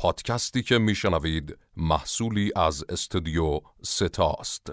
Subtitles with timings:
[0.00, 4.72] پادکستی که میشنوید محصولی از استودیو ستاست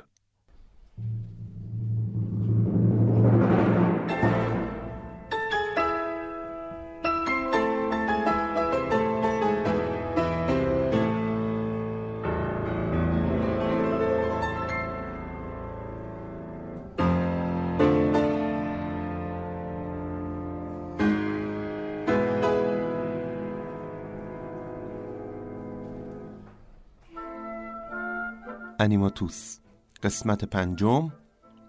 [28.87, 29.59] انیماتوس
[30.03, 31.13] قسمت پنجم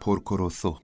[0.00, 0.78] پورکوروسو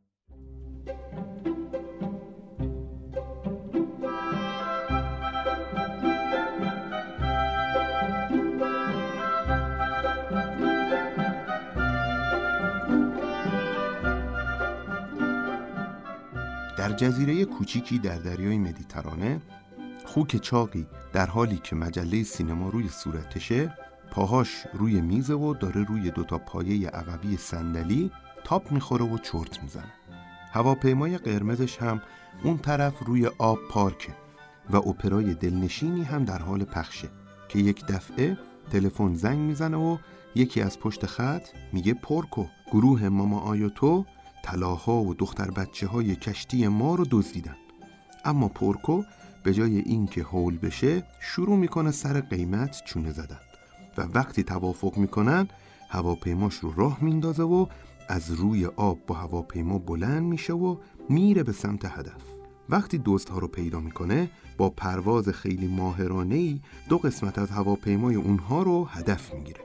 [16.78, 19.40] در جزیره کوچیکی در دریای مدیترانه
[20.04, 23.83] خوک چاقی در حالی که مجله سینما روی صورتشه
[24.14, 28.10] پاهاش روی میزه و داره روی دوتا پایه عقبی صندلی
[28.44, 29.92] تاپ می‌خوره و چرت می‌زنه.
[30.52, 32.02] هواپیمای قرمزش هم
[32.44, 34.14] اون طرف روی آب پارکه
[34.70, 37.08] و اپرای دلنشینی هم در حال پخشه
[37.48, 38.38] که یک دفعه
[38.70, 39.98] تلفن زنگ می‌زنه و
[40.34, 44.04] یکی از پشت خط میگه پورکو گروه ماما آیوتو
[44.42, 47.56] طلاها و دختر بچه های کشتی ما رو دزدیدن.
[48.24, 49.02] اما پورکو
[49.42, 53.38] به جای اینکه هول بشه شروع می‌کنه سر قیمت چونه زدن.
[53.98, 55.48] و وقتی توافق می‌کنن
[55.88, 57.66] هواپیماش رو راه میندازه و
[58.08, 60.76] از روی آب با هواپیما بلند میشه و
[61.08, 62.22] میره به سمت هدف.
[62.68, 68.62] وقتی ها رو پیدا می‌کنه با پرواز خیلی ماهرانه ای دو قسمت از هواپیمای اونها
[68.62, 69.60] رو هدف می‌گیره.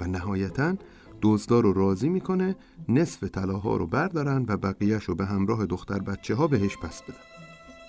[0.00, 0.74] و نهایتا
[1.22, 2.56] دزدا رو راضی می‌کنه
[2.88, 7.16] نصف طلاها رو بردارن و بقیهش رو به همراه دختر بچه ها بهش پس بدن.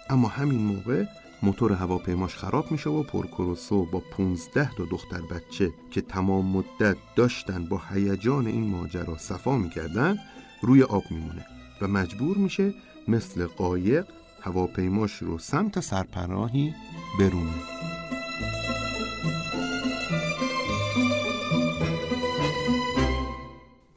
[0.10, 1.06] اما همین موقع
[1.44, 7.66] موتور هواپیماش خراب میشه و پرکروسو با 15 تا دختر بچه که تمام مدت داشتن
[7.66, 10.18] با هیجان این ماجرا صفا می‌کردن
[10.62, 11.46] روی آب میمونه
[11.82, 12.74] و مجبور میشه
[13.08, 14.06] مثل قایق
[14.42, 16.74] هواپیماش رو سمت سرپناهی
[17.20, 17.54] برونه.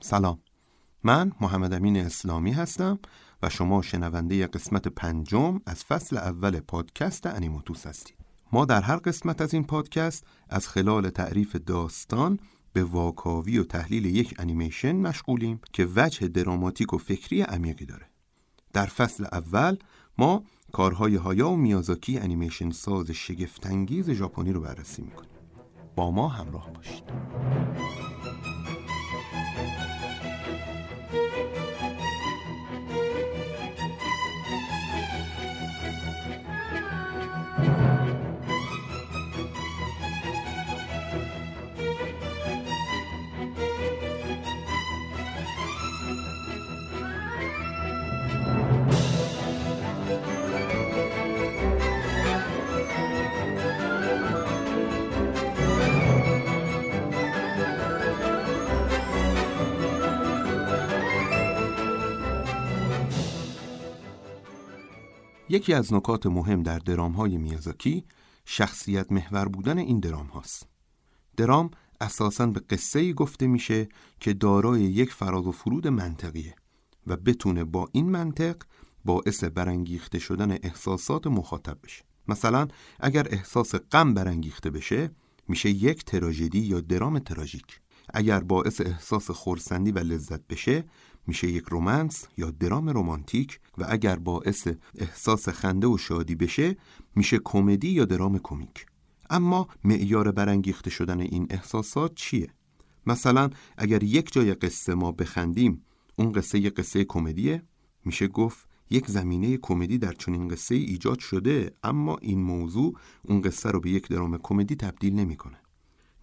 [0.00, 0.38] سلام.
[1.02, 2.98] من محمد امین اسلامی هستم.
[3.48, 8.16] شما شنونده قسمت پنجم از فصل اول پادکست انیموتوس هستید.
[8.52, 12.38] ما در هر قسمت از این پادکست از خلال تعریف داستان
[12.72, 18.06] به واکاوی و تحلیل یک انیمیشن مشغولیم که وجه دراماتیک و فکری عمیقی داره.
[18.72, 19.76] در فصل اول
[20.18, 25.30] ما کارهای هایا و میازاکی انیمیشن ساز شگفتانگیز ژاپنی رو بررسی می‌کنیم.
[25.96, 27.04] با ما همراه باشید.
[65.48, 68.04] یکی از نکات مهم در درام های میازاکی
[68.44, 70.66] شخصیت محور بودن این درام هاست.
[71.36, 71.70] درام
[72.00, 73.88] اساساً به قصه گفته میشه
[74.20, 76.54] که دارای یک فراز و فرود منطقیه
[77.06, 78.56] و بتونه با این منطق
[79.04, 82.04] باعث برانگیخته شدن احساسات مخاطب بشه.
[82.28, 82.68] مثلا
[83.00, 85.10] اگر احساس غم برانگیخته بشه
[85.48, 87.80] میشه یک تراژدی یا درام تراژیک.
[88.14, 90.84] اگر باعث احساس خورسندی و لذت بشه
[91.26, 96.76] میشه یک رومنس یا درام رمانتیک و اگر باعث احساس خنده و شادی بشه
[97.16, 98.86] میشه کمدی یا درام کمیک
[99.30, 102.50] اما معیار برانگیخته شدن این احساسات چیه؟
[103.06, 105.84] مثلا اگر یک جای قصه ما بخندیم
[106.16, 107.62] اون قصه یک قصه کمدیه؟
[108.04, 113.70] میشه گفت یک زمینه کمدی در چنین قصه ایجاد شده اما این موضوع اون قصه
[113.70, 115.65] رو به یک درام کمدی تبدیل نمی‌کنه.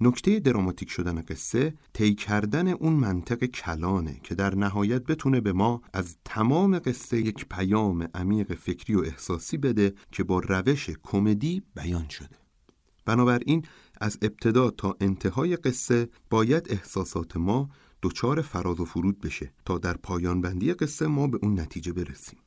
[0.04, 5.82] نکته دراماتیک شدن قصه طی کردن اون منطق کلانه که در نهایت بتونه به ما
[5.94, 12.08] از تمام قصه یک پیام عمیق فکری و احساسی بده که با روش کمدی بیان
[12.10, 12.38] شده.
[13.06, 13.66] بنابراین
[14.02, 17.70] از ابتدا تا انتهای قصه باید احساسات ما
[18.02, 22.40] دچار فراز و فرود بشه تا در پایان بندی قصه ما به اون نتیجه برسیم.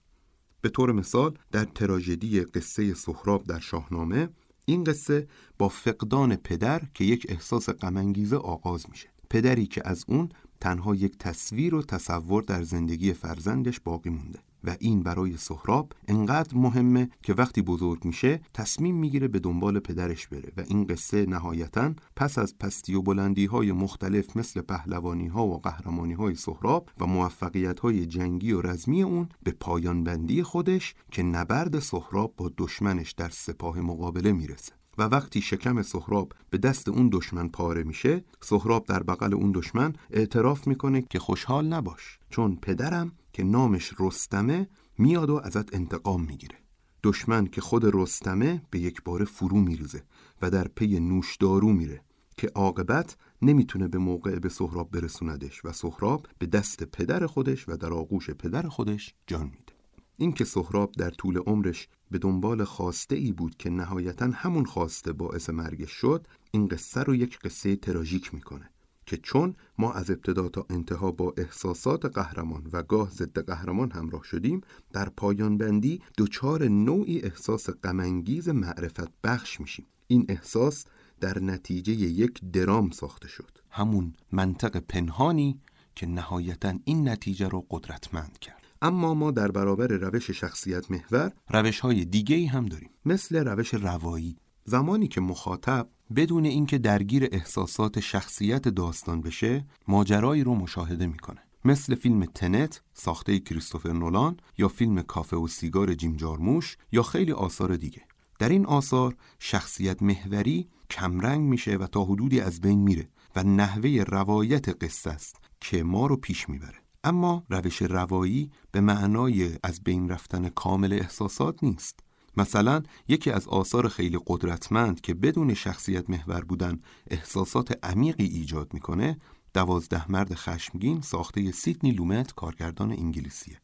[0.60, 4.28] به طور مثال در تراژدی قصه سهراب در شاهنامه
[4.68, 5.26] این قصه
[5.58, 9.08] با فقدان پدر که یک احساس غمانگیزه آغاز میشه.
[9.30, 10.28] پدری که از اون
[10.60, 16.56] تنها یک تصویر و تصور در زندگی فرزندش باقی مونده و این برای سهراب انقدر
[16.56, 21.94] مهمه که وقتی بزرگ میشه تصمیم می‌گیره به دنبال پدرش بره و این قصه نهایتا
[22.16, 27.06] پس از پستی و بلندی های مختلف مثل پهلوانی ها و قهرمانی های سهراب و
[27.06, 33.12] موفقیت های جنگی و رزمی اون به پایان بندی خودش که نبرد سهراب با دشمنش
[33.12, 34.72] در سپاه مقابله می‌رسه.
[34.98, 39.92] و وقتی شکم سهراب به دست اون دشمن پاره میشه سهراب در بغل اون دشمن
[40.10, 46.58] اعتراف می‌کنه که خوشحال نباش چون پدرم که نامش رستمه میاد و ازت انتقام می‌گیره.
[47.02, 50.02] دشمن که خود رستمه به یک بار فرو میریزه
[50.42, 52.00] و در پی نوشدارو میره
[52.36, 57.76] که عاقبت نمی‌تونه به موقع به سهراب برسوندش و سهراب به دست پدر خودش و
[57.76, 59.72] در آغوش پدر خودش جان میده.
[60.16, 65.50] اینکه سهراب در طول عمرش به دنبال خواسته ای بود که نهایتا همون خواسته باعث
[65.50, 68.70] مرگش شد این قصه رو یک قصه تراژیک می‌کنه
[69.06, 74.24] که چون ما از ابتدا تا انتها با احساسات قهرمان و گاه ضد قهرمان همراه
[74.24, 74.60] شدیم
[74.92, 79.86] در پایان بندی دچار نوعی احساس غمانگیز معرفت بخش میشیم.
[80.06, 80.84] این احساس
[81.20, 83.58] در نتیجه یک درام ساخته شد.
[83.70, 85.60] همون منطق پنهانی
[85.94, 88.65] که نهایتا این نتیجه رو قدرتمند کرد.
[88.82, 92.90] اما ما در برابر روش شخصیت محور روش های دیگه هم داریم.
[93.04, 94.36] مثل روش روایی.
[94.64, 101.42] زمانی که مخاطب بدون اینکه درگیر احساسات شخصیت داستان بشه ماجرایی رو مشاهده می‌کنه.
[101.64, 107.32] مثل فیلم تنت ساخته کریستوفر نولان یا فیلم کافه و سیگار جیم جارموش یا خیلی
[107.32, 108.02] آثار دیگه.
[108.38, 114.04] در این آثار شخصیت محوری کمرنگ میشه و تا حدودی از بین میره و نحوه
[114.08, 116.85] روایت قصه است که ما رو پیش می‌بره.
[117.06, 122.00] اما روش روایی به معنای از بین رفتن کامل احساسات نیست.
[122.36, 126.80] مثلا یکی از آثار خیلی قدرتمند که بدون شخصیت محور بودن
[127.10, 129.18] احساسات عمیقی ایجاد می‌کنه
[129.54, 133.60] دوازده مرد خشمگین ساخته سیدنی لومت کارگردان انگلیسیه.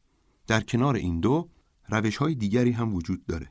[0.46, 1.48] در کنار این دو
[1.88, 3.50] روش های دیگری هم وجود داره.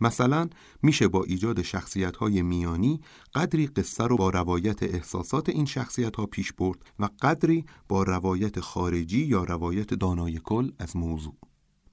[0.00, 0.48] مثلا
[0.82, 3.00] میشه با ایجاد شخصیت های میانی
[3.34, 8.60] قدری قصه رو با روایت احساسات این شخصیت ها پیش برد و قدری با روایت
[8.60, 11.34] خارجی یا روایت دانای کل از موضوع.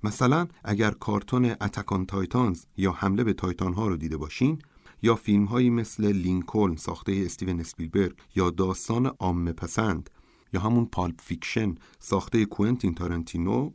[0.04, 4.62] مثلا اگر کارتون Attack on Titans یا حمله به تایتان ها رو دیده باشین
[5.02, 10.10] یا فیلم هایی مثل لینکلن ساخته استیون اسپیلبرگ یا داستان عامه پسند
[10.54, 13.72] یا همون Pulp Fiction ساخته کوئنتین تارنتینو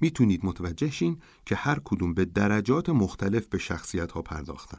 [0.00, 4.78] می‌تونید متوجه شین که هر کدوم به درجات مختلف به شخصیت ها پرداختن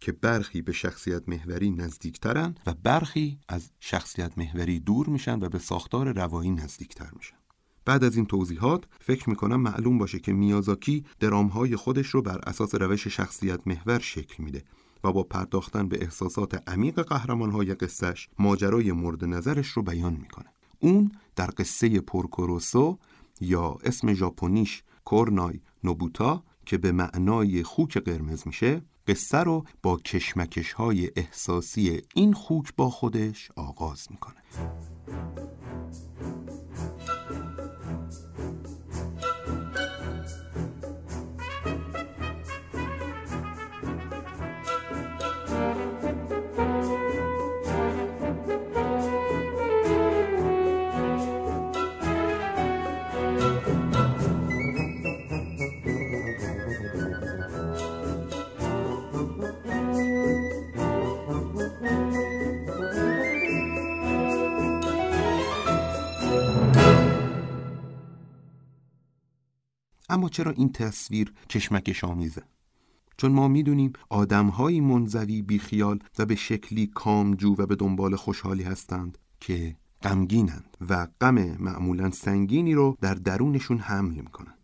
[0.00, 5.58] که برخی به شخصیت محوری نزدیکترن و برخی از شخصیت محوری دور میشن و به
[5.58, 7.36] ساختار روایی نزدیکتر میشن.
[7.84, 12.74] بعد از این توضیحات فکر می‌کنم معلوم باشه که میازاکی درامهای خودش رو بر اساس
[12.74, 14.64] روش شخصیت محور شکل میده
[15.04, 20.46] و با پرداختن به احساسات عمیق قهرمانهای قصهش ماجرای مورد نظرش رو بیان می‌کنه.
[20.78, 22.98] اون در قصه پورکوروسو
[23.40, 30.72] یا اسم ژاپنیش کورنای نوبوتا که به معنای خوک قرمز میشه قصه رو با کشمکش
[30.72, 34.42] های احساسی این خوک با خودش آغاز می‌کنه
[70.08, 72.42] اما چرا این تصویر کشمکش آمیزه؟
[73.16, 79.18] چون ما می‌دونیم آدمهایی منزوی بیخیال و به شکلی کامجو و به دنبال خوشحالی هستند
[79.40, 84.54] که غمگینند و غم معمولا سنگینی رو در درونشون حمل می‌کنن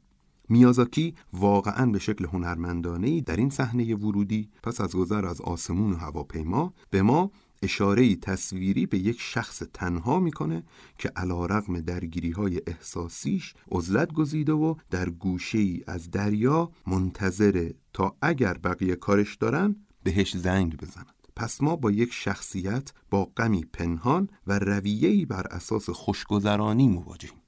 [0.49, 5.97] میازاکی واقعا به شکل هنرمندانه در این صحنه ورودی پس از گذر از آسمون و
[5.97, 7.31] هواپیما به ما
[7.64, 10.62] اشاره تصویری به یک شخص تنها می‌کنه
[10.99, 17.75] که علا رقم درگیری های احساسیش عزلت گزیده و در گوشه ای از دریا منتظره
[17.92, 21.28] تا اگر بقیه کارش دارن بهش زنگ بزنند.
[21.37, 27.38] پس ما با یک شخصیت با غمی پنهان و رویه‌ای بر اساس خوشگذرانی مواجهیم.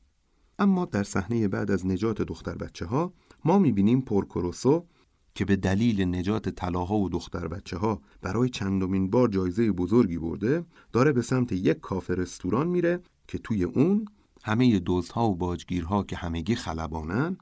[0.59, 3.13] اما در صحنه بعد از نجات دختر بچه ها
[3.45, 4.87] ما می‌بینیم پورکوروسو
[5.37, 10.65] که به دلیل نجات طلاها و دختر بچه ها برای چندمین بار جایزه بزرگی برده
[10.93, 14.05] داره به سمت یک کافه رستوران میره که توی اون
[14.45, 17.37] همه دوزها و باجگیرها که همگی خلبانن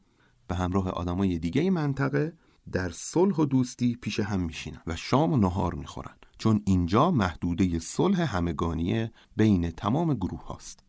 [0.49, 2.33] به همراه آدمای دیگه منطقه
[2.73, 6.15] در صلح و دوستی پیش هم میشینن و شام و نهار می‌خورن.
[6.39, 10.85] چون اینجا محدوده صلح همگانی بین تمام گروه هاست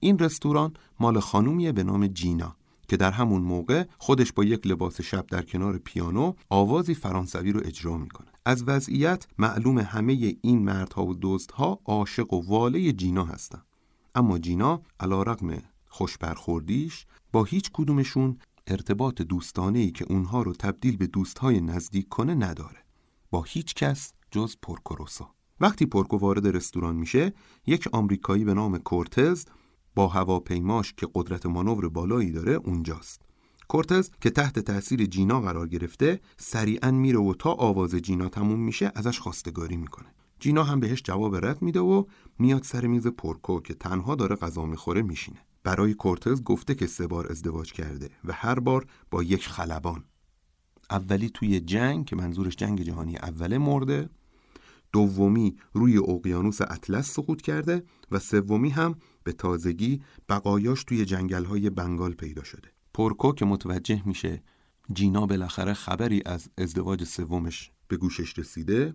[0.00, 2.56] این رستوران مال خانومیه به نام جینا.
[2.92, 7.60] که در همون موقع خودش با یک لباس شب در کنار پیانو آوازی فرانسوی رو
[7.64, 8.26] اجرا می‌کنه.
[8.44, 13.62] از وضعیت معلوم همه این مردها و دزدها عاشق و واله جینا هستن.
[14.14, 20.52] اما جینا علا رقم خوش برخوردیش با هیچ کدومشون ارتباط دوستانه ای که اونها رو
[20.52, 22.84] تبدیل به دوستهای نزدیک کنه نداره.
[23.30, 25.30] با هیچ کس جز پورکوروسا
[25.60, 27.32] وقتی پورکو وارد رستوران میشه
[27.66, 29.44] یک آمریکایی به نام کورتز
[29.94, 33.22] با هواپیماش که قدرت مانور بالایی داره اونجاست.
[33.68, 38.92] کورتز که تحت تاثیر جینا قرار گرفته سریعا میره و تا آواز جینا تموم میشه
[38.94, 40.14] ازش خواستگاری می‌کنه.
[40.40, 42.04] جینا هم بهش جواب رد میده و
[42.38, 45.38] میاد سر میز پورکو که تنها داره غذا می‌خوره میشینه.
[45.64, 50.04] برای کورتز گفته که سه بار ازدواج کرده و هر بار با یک خلبان.
[50.90, 54.08] اولی توی جنگ که منظورش جنگ جهانی اوله مرده.
[54.92, 58.94] دومی روی اقیانوس اطلس سقوط کرده و سومی هم
[59.24, 62.68] به تازگی بقایاش توی جنگل‌های بنگال پیدا شده.
[62.94, 64.42] پورکو که متوجه میشه
[64.92, 68.94] جینا بالاخره خبری از ازدواج سومش به گوشش رسیده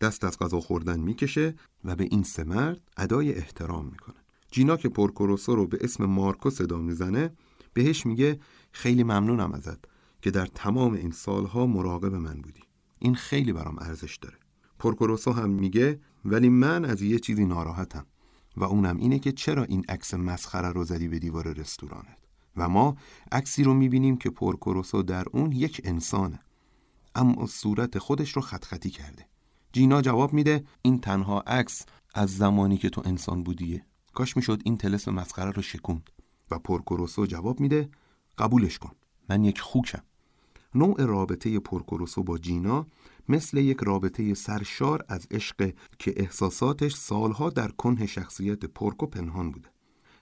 [0.00, 4.16] دست از غذا خوردن می‌کشه و به این سه مرد ادای احترام می‌کنه.
[4.50, 7.30] جینا که پورکوروسو رو به اسم مارکو صدا می‌زنه
[7.72, 8.40] بهش میگه
[8.72, 9.84] خیلی ممنونم ازت
[10.22, 12.62] که در تمام این سالها مراقب من بودی.
[12.98, 14.36] این خیلی برام ارزش داره.
[14.78, 18.06] پورکوروسو هم میگه ولی من از یه چیزی ناراحتم.
[18.58, 22.18] و اونم اینه که چرا این عکس مسخره رو زدی به دیوار رستورانت؟
[22.56, 22.96] و ما
[23.32, 26.40] عکسی رو می‌بینیم که پورکوروسو در اون یک انسانه.
[27.14, 29.26] اما صورت خودش رو خط خطی کرده.
[29.72, 33.84] جینا جواب میده این تنها عکس از زمانی که تو انسان بودیه.
[34.14, 36.10] کاش می‌شد این تلس مسخره رو شکوند.
[36.50, 37.88] و پورکوروسو جواب میده
[38.38, 38.92] قبولش کن.
[39.28, 40.02] من یک خوکم.
[40.74, 42.86] نوع رابطه پورکوروسو با جینا
[43.28, 49.68] مثل یک رابطه سرشار از عشق که احساساتش سالها در کنه شخصیت پورکو پنهان بوده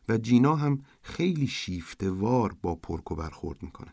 [0.08, 3.92] و جینا هم خیلی شیفتوار با پورکو برخورد می‌کنه.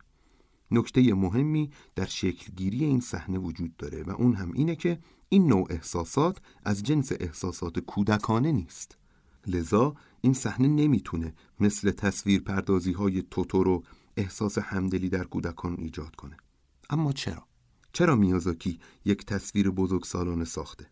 [0.71, 5.67] نکته مهمی در شکلگیری این صحنه وجود داره و اون هم اینه که این نوع
[5.69, 8.97] احساسات از جنس احساسات کودکانه نیست.
[9.47, 13.83] لذا این صحنه نمی‌تونه مثل تصویر پردازی های توتورو
[14.17, 16.37] احساس همدلی در کودکان ایجاد کنه.
[16.89, 17.47] اما چرا؟
[17.93, 20.85] چرا میازاکی یک تصویر بزرگ سالانه ساخته؟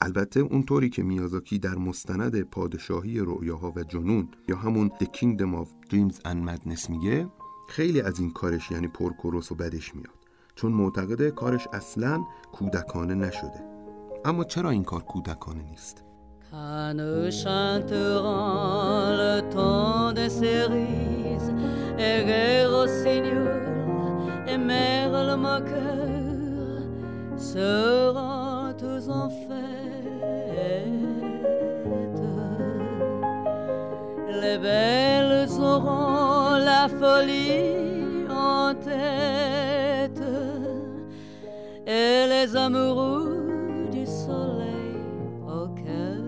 [0.00, 5.68] البته اونطوری که میازاکی در مستند پادشاهی رؤیاها و جنون یا همون The Kingdom of
[5.90, 7.28] Dreams and Madness میگه
[7.68, 10.18] خیلی از این کارش یعنی پرکروس و بدش میاد
[10.54, 13.64] چون معتقده کارش اصلا کودکانه نشده
[14.24, 16.04] اما چرا این کار کودکانه نیست؟
[27.54, 29.82] Tous en fête.
[34.40, 40.22] Les belles auront la folie en tête
[41.86, 44.96] et les amoureux du soleil
[45.46, 46.22] au cœur.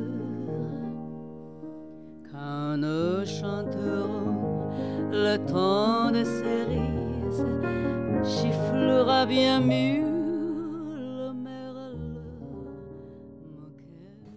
[2.31, 4.71] Quand nous chanterons
[5.11, 7.47] le temps de cerises,
[8.25, 10.14] chifflera bien mieux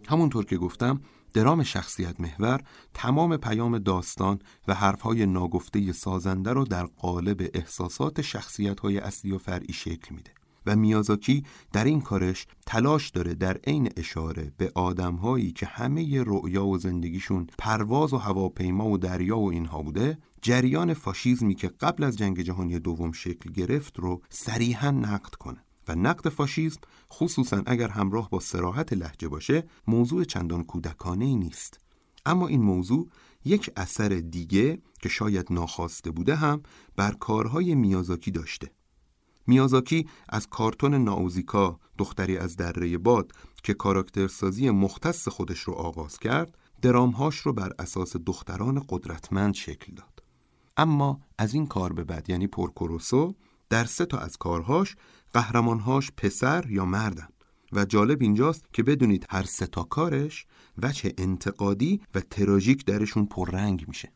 [0.07, 1.01] همونطور که گفتم
[1.33, 2.61] درام شخصیت محور
[2.93, 9.73] تمام پیام داستان و حرفهای ناگفته سازنده رو در قالب احساسات شخصیتهای اصلی و فرعی
[9.73, 10.31] شکل میده
[10.65, 16.65] و میازاکی در این کارش تلاش داره در عین اشاره به آدمهایی که همه رؤیا
[16.65, 22.17] و زندگیشون پرواز و هواپیما و دریا و اینها بوده جریان فاشیزمی که قبل از
[22.17, 25.66] جنگ جهانی دوم شکل گرفت رو صریحا نقد کنه.
[25.87, 31.79] و نقد فاشیسم خصوصا اگر همراه با سراحت لحجه باشه موضوع چندان کودکانه ای نیست.
[32.25, 33.07] اما این موضوع
[33.45, 36.63] یک اثر دیگه که شاید ناخواسته بوده هم
[36.95, 38.71] بر کارهای میازاکی داشته.
[39.47, 43.31] میازاکی از کارتون ناوزیکا دختری از دره باد
[43.63, 50.23] که کاراکترسازی مختص خودش رو آغاز کرد درامهاش رو بر اساس دختران قدرتمند شکل داد.
[50.77, 53.35] اما از این کار به بعد یعنی پورکوروسو
[53.69, 54.95] در سه تا از کارهاش
[55.33, 57.27] قهرمانهاش پسر یا مردن.
[57.73, 60.45] و جالب اینجاست که بدونید هر سه تا کارش
[60.77, 64.11] وجه انتقادی و تراژیک درشون پررنگ میشه.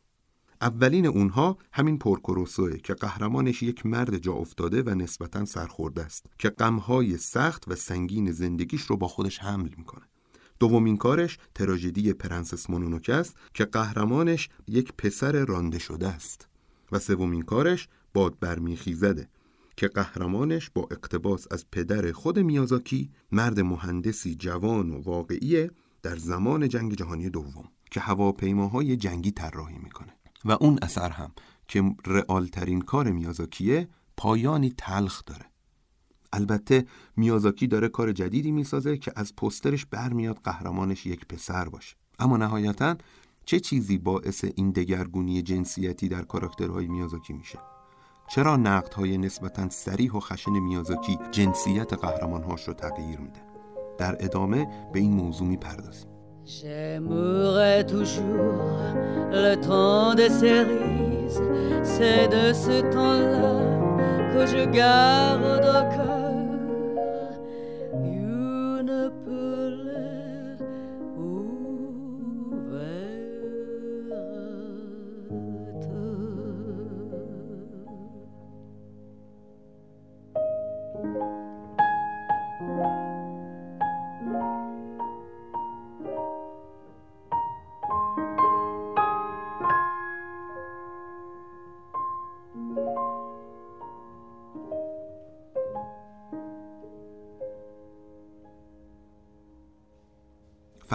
[0.61, 6.25] اولین اونها همین پورکو روسوئه که قهرمانش یک مرد جا افتاده و نسبتا سرخورده است
[6.39, 10.05] که غمهای سخت و سنگین زندگیش رو با خودش حمل می‌کنه.
[10.59, 16.47] دومین کارش تراژدی پرنسس مونونوکه است که قهرمانش یک پسر رانده شده است.
[16.91, 19.29] و سومین کارش باد برمیخیزده
[19.81, 25.69] که قهرمانش با اقتباس از پدر خود میازاکی مرد مهندسی جوان و واقعی
[26.03, 30.13] در زمان جنگ جهانی دوم که هواپیماهای جنگی طراحی می‌کنه.
[30.45, 31.31] و اون اثر هم
[31.67, 35.45] که رئالترین کار میازاکیه پایانی تلخ داره.
[36.33, 36.85] البته
[37.15, 41.95] میازاکی داره کار جدیدی می‌سازه که از پسترش برمیاد قهرمانش یک پسر باشه.
[42.19, 42.97] اما نهایتا
[43.45, 47.59] چه چیزی باعث این دگرگونی جنسیتی در کاراکترهای میازاکی میشه؟
[48.35, 53.39] چرا نقدهای نسبتا سریح و خشن میازاکی جنسیت قهرمانهاش رو تغییر میده
[53.97, 56.11] در ادامه به این موضوع می‌پردازیم
[56.45, 58.73] J'aimerais toujours
[59.45, 61.41] le temps des cerises,
[61.93, 63.55] c'est de ce temps-là
[64.33, 66.20] que je garde au cœur.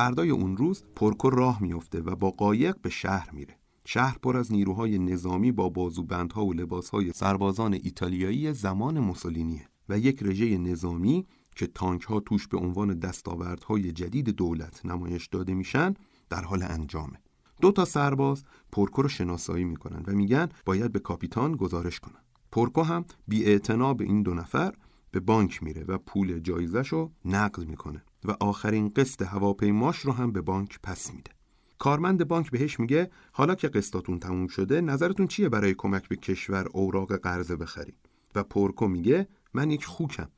[0.06, 3.58] فردای اون روز پرکو راه میفته و با قایق به شهر میره.
[3.84, 10.22] شهر پر از نیروهای نظامی با بازوبندها و لباسهای سربازان ایتالیایی زمان موسولینیه و یک
[10.22, 15.94] رژه نظامی که تانک ها توش به عنوان دستاوردهای جدید دولت نمایش داده میشن
[16.30, 17.20] در حال انجامه.
[17.60, 22.20] دو تا سرباز پرکو رو شناسایی می‌کنن و میگن باید به کاپیتان گزارش کنن.
[22.52, 23.58] پرکو هم بی
[23.98, 24.74] به این دو نفر
[25.10, 28.02] به بانک میره و پول جایزش رو نقد می‌کنه.
[28.26, 31.30] و آخرین قسط هواپیماش رو هم به بانک پس میده.
[31.78, 36.66] کارمند بانک بهش میگه حالا که قسطاتون تموم شده نظرتون چیه برای کمک به کشور
[36.72, 37.96] اوراق قرضه بخریم
[38.34, 40.28] و پورکو میگه من یک خوکم.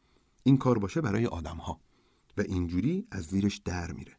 [0.43, 1.81] این کار باشه برای آدم ها
[2.37, 4.13] و اینجوری از زیرش در میره.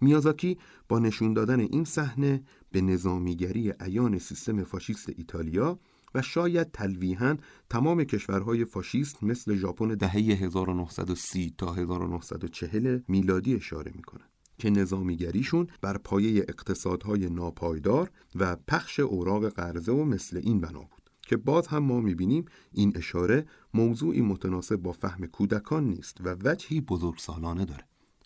[0.00, 0.58] میازاکی
[0.88, 5.78] با نشون دادن این صحنه به نظامیگری ایان سیستم فاشیست ایتالیا
[6.14, 7.36] و شاید تلویحا
[7.70, 14.24] تمام کشورهای فاشیست مثل ژاپن دهه 1930 تا 1940 میلادی اشاره می‌کنه
[14.58, 21.10] که نظامیگریشون بر پایه اقتصادهای ناپایدار و پخش اوراق قرضه و مثل این بنا بود
[21.22, 26.80] که باز هم ما می‌بینیم این اشاره موضوعی متناسب با فهم کودکان نیست و وجهی
[26.80, 27.84] بزرگسالانه داره.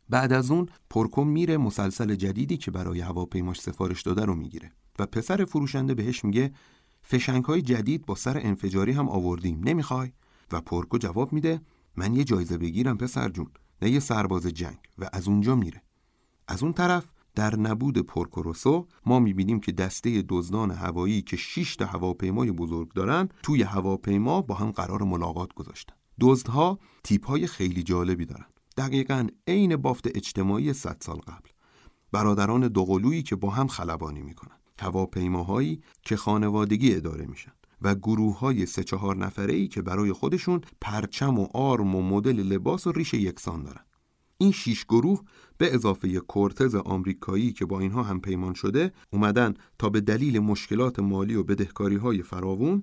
[0.08, 5.06] بعد از اون پرکم میره مسلسل جدیدی که برای هواپیماش سفارش داده رو می‌گیره و
[5.06, 6.52] پسر فروشنده بهش میگه
[7.02, 9.60] فشنگ های جدید با سر انفجاری هم آوردیم.
[9.64, 10.12] نمی‌خوای؟
[10.52, 11.60] و پرکو جواب میده
[11.96, 13.50] من یه جایزه بگیرم پسر جون.
[13.82, 14.78] نه یه سرباز جنگ.
[14.98, 15.82] و از اونجا میره.
[16.48, 21.86] از اون طرف در نبود پورکوروسو ما می‌بینیم که دسته دزدان هوایی که 6 تا
[21.86, 25.94] هواپیمای بزرگ دارن توی هواپیما با هم قرار ملاقات گذاشتن.
[26.20, 28.46] دزدها تیپ های خیلی جالبی دارن.
[28.76, 31.48] دقیقا عین بافت اجتماعی 100 سال قبل.
[32.12, 34.56] برادران دوقلویی که با هم خلبانی می‌کنن.
[34.82, 40.60] هواپیماهایی که خانوادگی اداره میشن و گروه های سه چهار نفره ای که برای خودشون
[40.80, 43.84] پرچم و آرم و مدل لباس و ریش یکسان دارن.
[44.38, 45.22] این شیش گروه
[45.58, 50.98] به اضافه کورتز آمریکایی که با اینها هم پیمان شده اومدن تا به دلیل مشکلات
[50.98, 52.82] مالی و بدهکاری های فراوون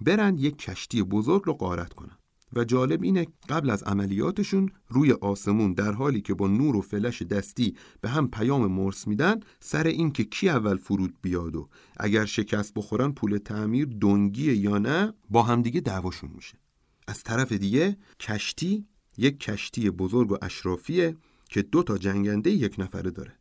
[0.00, 2.17] برند یک کشتی بزرگ رو غارت کنن.
[2.52, 7.22] و جالب اینه قبل از عملیاتشون روی آسمون در حالی که با نور و فلش
[7.22, 12.24] دستی به هم پیام مرس میدن سر این که کی اول فرود بیاد و اگر
[12.24, 16.58] شکست بخورن پول تعمیر دنگی یا نه با همدیگه دعواشون میشه.
[17.06, 21.16] از طرف دیگه کشتی یک کشتی بزرگ و اشرافیه
[21.48, 23.32] که دو تا جنگنده یک نفره داره.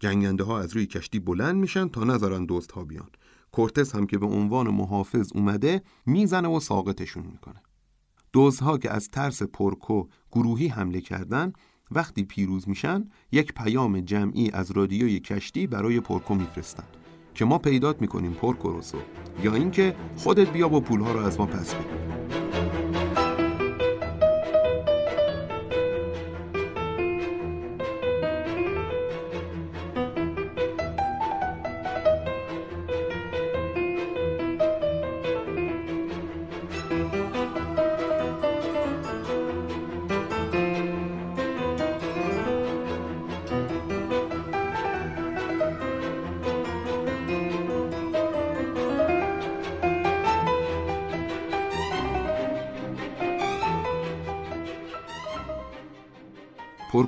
[0.00, 3.08] جنگنده ها از روی کشتی بلند میشن تا نذارن دوست ها بیان.
[3.52, 7.62] کورتس هم که به عنوان محافظ اومده می‌زنه و ساقطشون می‌کنه.
[8.32, 11.52] دوزها که از ترس پرکو گروهی حمله کردن
[11.90, 16.84] وقتی پیروز میشن یک پیام جمعی از رادیوی کشتی برای پرکو میفرستن
[17.34, 18.98] که ما پیدات می‌کنیم پرکو روسو.
[19.42, 22.47] یا اینکه خودت بیا با پولها رو از ما پس بگیر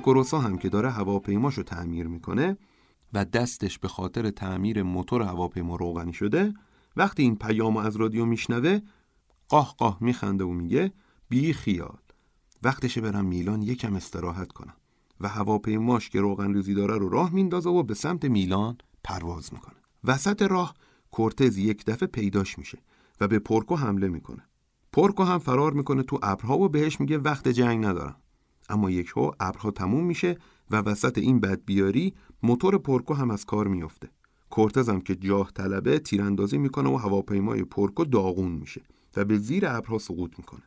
[0.01, 2.57] پورکوروسا هم که داره هواپیماشو تعمیر می‌کنه
[3.13, 6.53] و دستش به خاطر تعمیر موتور هواپیما روغنی شده
[6.95, 8.79] وقتی این پیامو از رادیو میشنوه
[9.49, 10.91] قاه قاه میخنده و میگه
[11.29, 11.97] بی خیال
[12.63, 14.73] وقتشه برم میلان یکم استراحت کنم.
[15.19, 19.75] و هواپیماش که روغن ریزی داره رو راه میندازه و به سمت میلان پرواز می‌کنه.
[20.03, 20.75] وسط راه
[21.11, 22.77] کورتز یک دفعه پیداش میشه
[23.21, 24.43] و به پورکو حمله می‌کنه.
[24.91, 28.15] پورکو هم فرار می‌کنه تو ابرها و بهش میگه وقت جنگ ندارم.
[28.71, 30.37] اما یک ها ابرها تموم میشه
[30.71, 34.09] و وسط این بدبیاری موتور پورکو هم از کار میافته.
[34.49, 38.81] کورتز هم که جاه طلبه تیراندازی می‌کنه و هواپیمای پورکو داغون میشه
[39.17, 40.63] و به زیر ابرها سقوط می‌کنه.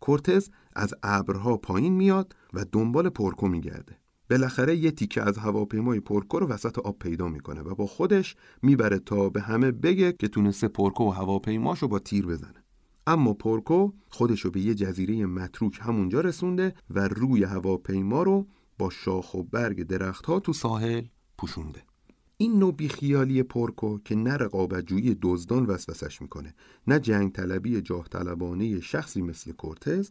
[0.00, 3.98] کورتز از ابرها پایین میاد و دنبال پورکو میگرده.
[4.30, 8.98] بالاخره یه تیکه از هواپیمای پورکو رو وسط آب پیدا می‌کنه و با خودش می‌بره
[8.98, 12.65] تا به همه بگه که تونسته پورکو و هواپیماشو با تیر بزنه.
[13.06, 18.46] اما پورکو خودشو به یه جزیره متروک همونجا رسونده و روی هواپیما رو
[18.78, 21.04] با شاخ و برگ درختها تو ساحل
[21.38, 21.82] پوشونده.
[22.36, 26.54] این نوع بیخیالی پورکو که نه رقابتجویی دزدان وسوسش می‌کنه
[26.86, 30.10] نه جنگ طلبی جاه طلبانه شخصی مثل کورتز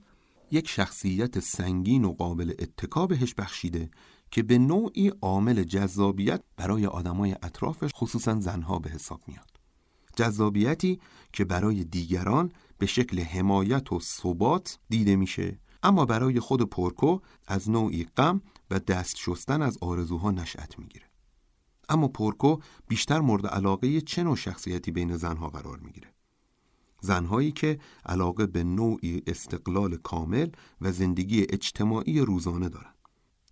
[0.51, 3.89] یک شخصیت سنگین و قابل اتکا بهش بخشیده
[4.31, 9.49] که به نوعی عامل جذابیت برای آدمای اطرافش خصوصا زنها به حساب میاد.
[10.15, 10.99] جذابیتی
[11.33, 15.59] که برای دیگران به شکل حمایت و ثبات دیده میشه.
[15.83, 21.05] اما برای خود پورکو از نوعی غم و دست شستن از آرزوها نشأت می‌گیره.
[21.89, 22.57] اما پورکو
[22.87, 26.13] بیشتر مورد علاقه چه نوع شخصیتی بین زنها قرار می‌گیره؟
[27.01, 30.49] زنهایی که علاقه به نوعی استقلال کامل
[30.81, 32.95] و زندگی اجتماعی روزانه دارند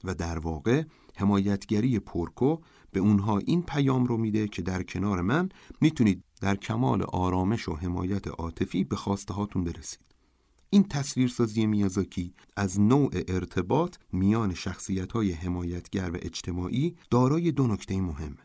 [0.04, 0.84] و در واقع
[1.16, 2.58] حمایتگری پورکو
[2.94, 5.50] به اونها این پیام رو میده که در کنار من
[5.82, 10.00] می‌تونید در کمال آرامش و حمایت عاطفی به خواسته هاتون برسید.
[10.70, 18.02] این تصویرسازی میازاکی از نوع ارتباط میان شخصیت های حمایتگر و اجتماعی دارای دو نکته
[18.02, 18.38] مهمه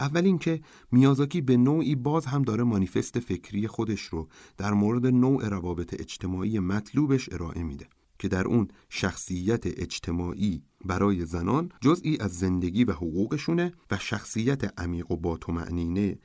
[0.00, 0.60] اول اینکه
[0.92, 6.58] میازاکی به نوعی باز هم داره مانیفست فکری خودش رو در مورد نوع روابط اجتماعی
[6.58, 7.86] مطلوبش ارائه میده.
[8.22, 15.10] که در اون شخصیت اجتماعی برای زنان جزئی از زندگی و حقوقشونه و شخصیت عمیق
[15.10, 15.38] و با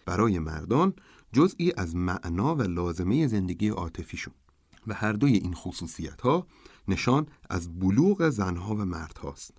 [0.05, 0.93] برای مردان
[1.33, 4.33] جزئی از معنا و لازمه زندگی عاطفیشون.
[4.87, 6.47] و هر دوی این خصوصیت ها
[6.87, 9.53] نشان از بلوغ زنها و مردهاست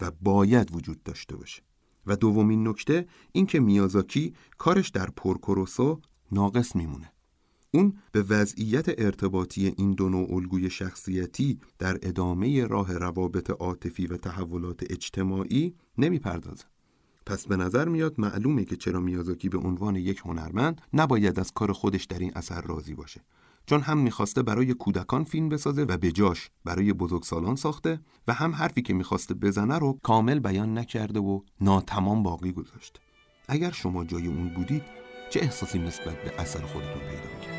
[0.00, 1.62] و باید وجود داشته باشه.
[2.06, 6.00] و دومین نکته این که میازاکی کارش در پورکوروسو
[6.32, 7.13] ناقص میمونه.
[7.74, 14.16] اون به وضعیت ارتباطی این دو نوع الگوی شخصیتی در ادامه راه روابط عاطفی و
[14.16, 16.64] تحولات اجتماعی نمی‌پردازه.
[17.26, 21.72] پس به نظر میاد معلومه که چرا میازاکی به عنوان یک هنرمند نباید از کار
[21.72, 23.24] خودش در این اثر راضی باشه.
[23.66, 28.54] چون هم می‌خواسته برای کودکان فیلم بسازه و به جاش برای بزرگسالان ساخته و هم
[28.54, 33.00] حرفی که می‌خواسته بزنه رو کامل بیان نکرده و ناتمام باقی گذاشته.
[33.48, 35.03] اگر شما جای اون بودید
[35.34, 37.54] چه احساسی نسبت به اثر خودتون پیدا می‌کرد؟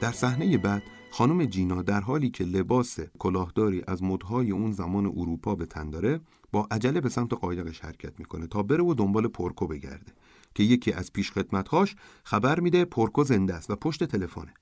[0.00, 5.54] در صحنه بعد خانم جینا در حالی که لباس کلاهداری از مدهای اون زمان اروپا
[5.54, 6.20] به تن داره
[6.52, 10.12] با عجله به سمت قایقش حرکت می‌کنه تا بره و دنبال پورکو بگرده
[10.54, 14.54] که یکی از پیش خدمتهاش خبر میده پورکو زنده است و پشت تلفنه.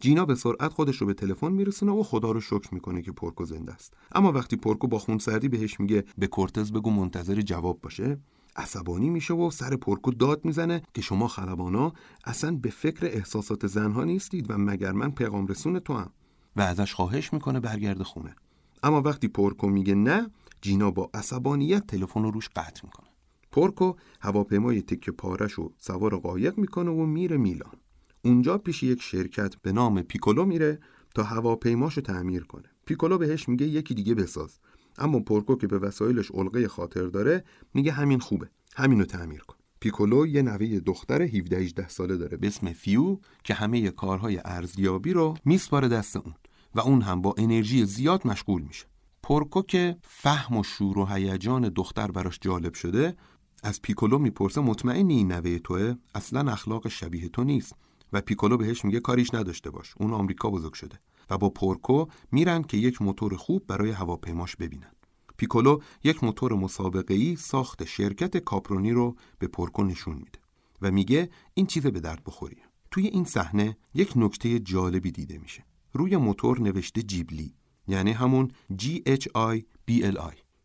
[0.00, 3.44] جینا به سرعت خودش رو به تلفن میرسونه و خدا رو شکر می‌کنه که پورکو
[3.44, 3.94] زنده است.
[4.12, 8.18] اما وقتی پورکو با خونسردی بهش میگه به کورتز بگو منتظر جواب باشه
[8.56, 11.92] عصبانی میشه و سر پرکو داد می‌زنه که شما خلبانا
[12.24, 16.10] اصلا به فکر احساسات زنها نیستید و مگر من پیغام رسون تو هم
[16.56, 18.34] و ازش خواهش می‌کنه برگرد خونه.
[18.82, 23.08] اما وقتی پورکو میگه نه جینا با عصبانیت تلفن رو روش قطع می‌کنه.
[23.52, 27.76] پورکو هواپیمای تکه پارش رو سوار قایق می‌کنه و میره میلان.
[28.24, 30.80] اونجا پیش یک شرکت به نام پیکولو میره
[31.14, 32.68] تا هواپیماشو تعمیر کنه.
[32.86, 34.60] پیکولو بهش میگه یکی دیگه بساز.
[34.98, 38.50] اما پورکو که به وسایلش علقه خاطر داره میگه همین خوبه.
[38.76, 39.56] همینو تعمیر کن.
[39.80, 45.12] پیکولو یه نوه دختر 17 18 ساله داره به اسم فیو که همه کارهای ارزیابی
[45.12, 46.34] رو میسپاره دست اون
[46.74, 48.86] و اون هم با انرژی زیاد مشغول میشه.
[49.22, 53.16] پورکو که فهم و شور و هیجان دختر براش جالب شده
[53.62, 57.74] از پیکولو می‌پرسه مطمئنی این نوه توه؟ اصلا اخلاقش شبیه تو نیست.
[58.12, 59.94] و پیکولو بهش میگه کاریش نداشته باش.
[59.96, 61.00] اون آمریکا بزرگ شده.
[61.30, 64.92] و با پورکو میرن که یک موتور خوب برای هواپیماش ببینن.
[65.36, 70.38] پیکولو یک موتور مسابقه ای ساخت شرکت کاپرونی رو به پورکو نشون میده
[70.82, 72.56] و میگه این چیز به درد بخوریه.
[72.90, 75.64] توی این صحنه یک نکته جالبی دیده میشه.
[75.92, 77.54] روی موتور نوشته جیبلی
[77.88, 79.62] یعنی همون GHI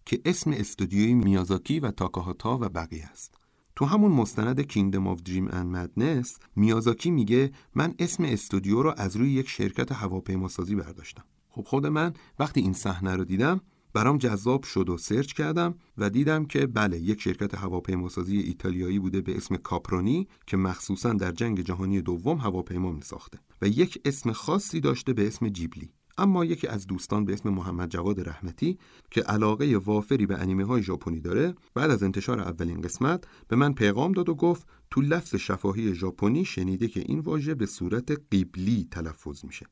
[0.05, 3.35] که اسم استودیوی میازاکی و تاکاهاتا و بقیه است.
[3.77, 9.15] تو همون مستند Kingdom of Dreams and Madness میازاکی میگه من اسم استودیو رو از
[9.15, 11.23] روی یک شرکت هواپیماسازی برداشتم.
[11.49, 13.61] خب خود من وقتی این صحنه رو دیدم
[13.93, 19.21] برام جذاب شد و سرچ کردم و دیدم که بله یک شرکت هواپیماسازی ایتالیایی بوده
[19.21, 24.31] به اسم کاپرونی که مخصوصا در جنگ جهانی دوم هواپیما می ساخته و یک اسم
[24.31, 25.91] خاصی داشته به اسم جیبلی.
[26.17, 28.77] اما یکی از دوستان به اسم محمد جواد رحمتی
[29.11, 33.73] که علاقه وافری به انیمه های ژاپنی داره بعد از انتشار اولین قسمت به من
[33.73, 38.87] پیغام داد و گفت تو لفظ شفاهی ژاپنی شنیده که این واژه به صورت قیبلی
[38.91, 39.65] تلفظ میشه.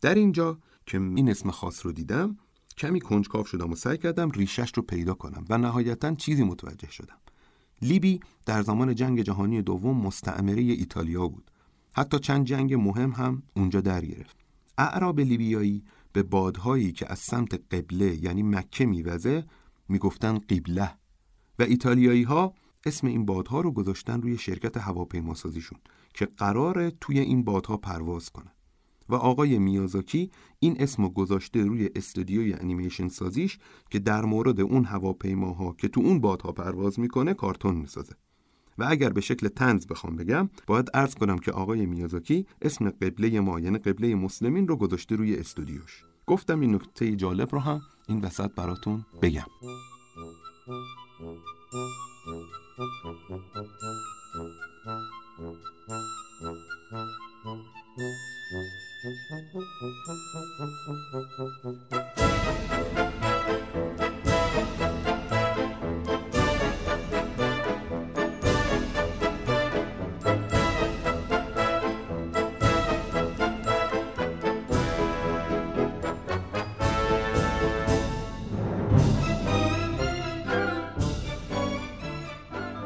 [0.00, 2.36] در اینجا که این اسم خاص رو دیدم
[2.78, 7.18] کمی کنجکاو شدم و سعی کردم ریشش رو پیدا کنم و نهایتا چیزی متوجه شدم.
[7.82, 11.50] لیبی در زمان جنگ جهانی دوم مستعمره ایتالیا بود.
[11.92, 14.41] حتی چند جنگ مهم هم اونجا در گرفت.
[14.78, 19.44] اعراب لیبیایی به بادهایی که از سمت قبله یعنی مکه میوزه
[19.88, 20.90] می‌گفتن قبله
[21.58, 22.54] و ایتالیایی ها
[22.86, 25.78] اسم این بادها رو گذاشتن روی شرکت هواپیماسازیشون
[26.14, 28.52] که قراره توی این بادها پرواز کنه
[29.08, 33.58] و آقای میازاکی این اسم گذاشته روی استودیوی انیمیشن سازیش
[33.90, 38.14] که در مورد اون هواپیماها که تو اون بادها پرواز می‌کنه کارتون می‌سازه.
[38.78, 43.40] و اگر به شکل تنز بخوام بگم باید عرض کنم که آقای میازاکی اسم قبله
[43.40, 46.04] ما یعنی قبله مسلمین رو گذاشته روی استودیوش.
[46.26, 49.46] گفتم این نکته جالب رو هم این وسط براتون بگم.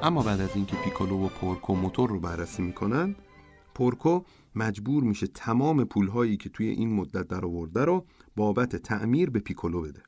[0.07, 3.17] اما بعد از اینکه پیکولو و پورکو موتور رو بررسی می‌کنن
[3.75, 4.23] پورکو
[4.55, 9.81] مجبور میشه تمام پولهایی که توی این مدت در آورده رو بابت تعمیر به پیکولو
[9.81, 10.03] بده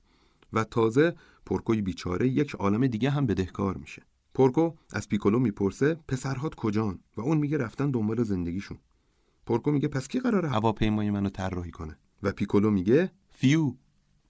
[0.53, 1.15] و تازه
[1.47, 4.03] پورکوی بیچاره یک عالم دیگه هم بدهکار میشه.
[4.35, 8.79] پورکو از پیکولو می‌پرسه پسرهات کجان؟ و اون میگه رفتن دنبال زندگیشون.
[9.47, 13.75] پورکو میگه پس کی قراره هواپیمای منو طراحی کنه؟ و پیکولو میگه فیو.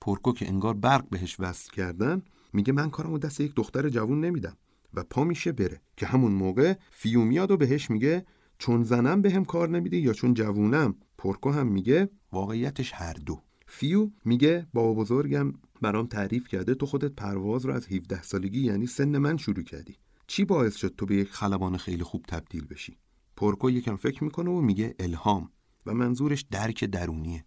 [0.00, 4.56] پورکو که انگار برق بهش وصل کردن میگه من کارمو دست یک دختر جوون نمیدم.
[4.94, 5.80] و پا میشه بره.
[5.96, 8.26] که همون موقع فیو میاد و بهش میگه
[8.58, 13.42] چون زنم بهم کار نمیده یا چون جوونم پورکو هم میگه واقعیتش هر دو.
[13.66, 18.86] فیو میگه بابا بزرگم برام تعریف کرده تو خودت پرواز رو از 17 سالگی یعنی
[18.86, 19.96] سن من شروع کردی.
[20.26, 22.98] چی باعث شد تو به یک خلبان خیلی خوب تبدیل بشی؟
[23.36, 25.50] پورکو یکم فکر می‌کنه و میگه الهام.
[25.86, 27.44] و منظورش درک درونیه.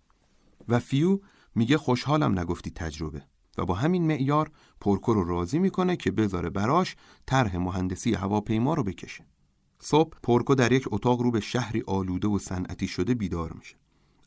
[0.68, 1.20] و فیو
[1.56, 3.26] میگه خوشحالم نگفتی تجربه.
[3.58, 8.84] و با همین معیار پورکو رو راضی می‌کنه که بذاره براش طرح مهندسی هواپیما رو
[8.84, 9.26] بکشه.
[9.80, 13.76] صبح پورکو در یک اتاق رو به شهری آلوده و صنعتی شده بیدار میشه.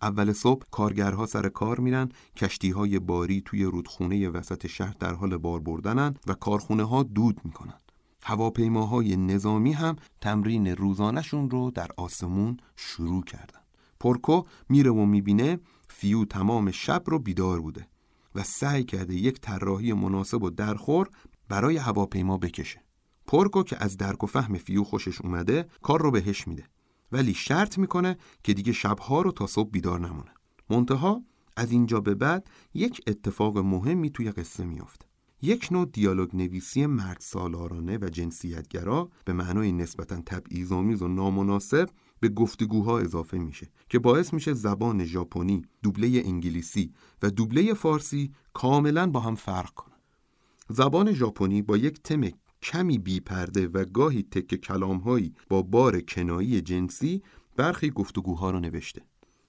[0.02, 5.37] اول صبح کارگرها سر کار میرن کشتی های باری توی رودخونه وسط شهر در حال
[5.37, 7.78] بار بردنن و کارخونه ها دود می‌کنن.
[8.22, 13.60] هواپیماهای نظامی هم تمرین روزانشون رو در آسمون شروع کردن.
[14.00, 15.58] پورکو میره و می‌بینه
[15.88, 17.87] فیو تمام شب رو بیدار بوده.
[18.34, 21.08] و سعی کرده یک طراحی مناسب و درخور
[21.48, 22.82] برای هواپیما بکشه.
[23.26, 26.64] پورکو که از درک و فهم فیو خوشش اومده کار رو بهش میده.
[27.12, 30.30] ولی شرط می‌کنه که دیگه شبها رو تا صبح بیدار نمونه.
[30.70, 31.22] منتها
[31.56, 35.06] از اینجا به بعد یک اتفاق مهمی توی قصه میافته
[35.42, 41.88] یک نوع دیالوگ نویسی مرد سالارانه و جنسیتگرا به معنای نسبتا تبعیض‌آمیز و نامناسب
[42.24, 49.10] به گفتگوها اضافه میشه که باعث میشه زبان ژاپنی، دوبله انگلیسی و دوبله فارسی کاملا
[49.10, 49.96] با هم فرق کنن.
[50.68, 52.30] زبان ژاپنی با یک تم
[52.62, 57.22] کمی بی پرده و گاهی تک کلامهایی با بار کنایی جنسی
[57.56, 59.02] برخی گفتگوها رو نوشته.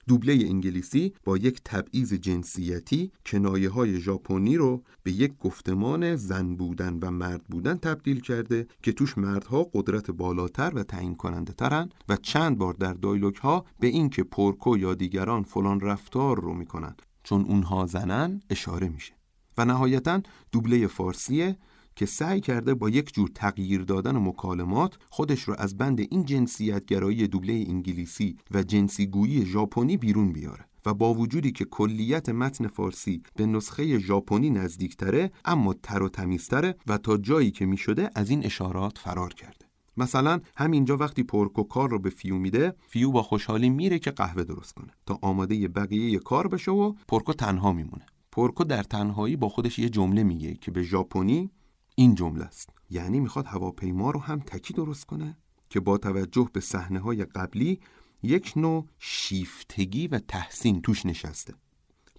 [0.08, 6.98] دوبله انگلیسی با یک تبعیض جنسیتی کنایه های ژاپنی رو به یک گفتمان زن بودن
[7.02, 12.16] و مرد بودن تبدیل کرده که توش مردها قدرت بالاتر و تعیین کننده ترن و
[12.16, 16.96] چند بار در دایلوگ ها به اینکه پورکو یا دیگران فلان رفتار رو می‌کنن.
[17.22, 19.12] چون اونها زنن اشاره میشه.
[19.58, 20.20] و نهایتا
[20.52, 21.56] دوبله فارسیه
[21.96, 27.28] که سعی کرده با یک جور تغییر دادن مکالمات خودش رو از بند این جنسیتگرایی
[27.28, 33.46] دوبله انگلیسی و جنسیگویی ژاپنی بیرون بیاره و با وجودی که کلیت متن فارسی به
[33.46, 38.44] نسخه ژاپنی نزدیکتره اما تر و تمیزتره و تا جایی که می شده از این
[38.44, 39.66] اشارات فرار کرده.
[39.96, 44.44] مثلا همینجا وقتی پورکو کار رو به فیو میده فیو با خوشحالی میره که قهوه
[44.44, 44.92] درست کنه.
[45.06, 48.06] تا آماده بقیه کار بشه و پورکو تنها میمونه.
[48.32, 51.50] پورکو در تنهایی با خودش یه جمله میگه که به ژاپنی
[51.98, 52.70] این جمله است.
[52.90, 55.36] یعنی می‌خواد هواپیما رو هم تکی درست کنه
[55.70, 57.80] که با توجه به صحنه های قبلی
[58.22, 61.54] یک نوع شیفتگی و تحسین توش نشسته.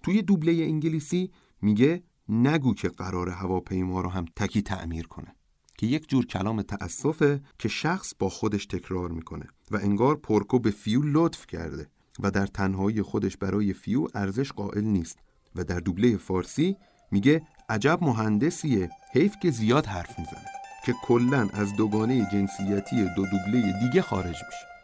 [0.02, 1.30] توی دوبله انگلیسی
[1.62, 5.34] میگه نگو که قراره هواپیما رو هم تکی تعمیر کنه
[5.78, 10.70] که یک جور کلام تأسفه که شخص با خودش تکرار می‌کنه و انگار پورکو به
[10.70, 11.88] فیو لطف کرده
[12.20, 15.18] و در تنهایی خودش برای فیو ارزش قائل نیست.
[15.54, 16.76] و در دوبله فارسی
[17.10, 20.48] میگه عجب مهندسیه حیف که زیاد حرف می‌زنه
[20.86, 24.77] که کلا از دوگانه جنسیتی دو دوبله دیگه خارج میشه.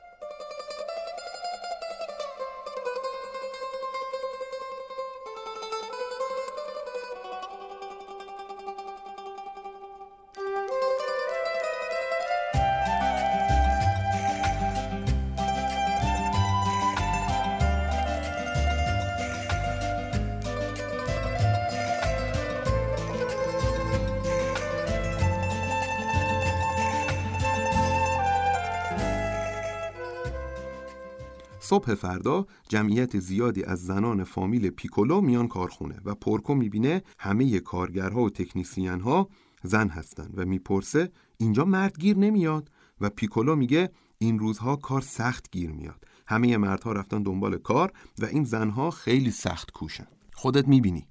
[31.75, 38.23] صبح فردا جمعیت زیادی از زنان فامیل پیکولو میان کارخونه و پورکو می‌بینه همه کارگرها
[38.23, 39.29] و تکنیسین ها
[39.63, 45.51] زن هستن و می‌پرسه اینجا مرد گیر نمیاد؟ و پیکولو میگه این روزها کار سخت
[45.51, 46.05] گیر میاد.
[46.27, 50.07] همه مردها رفتن دنبال کار و این زنها خیلی سخت کوشن.
[50.35, 51.07] خودت می‌بینی.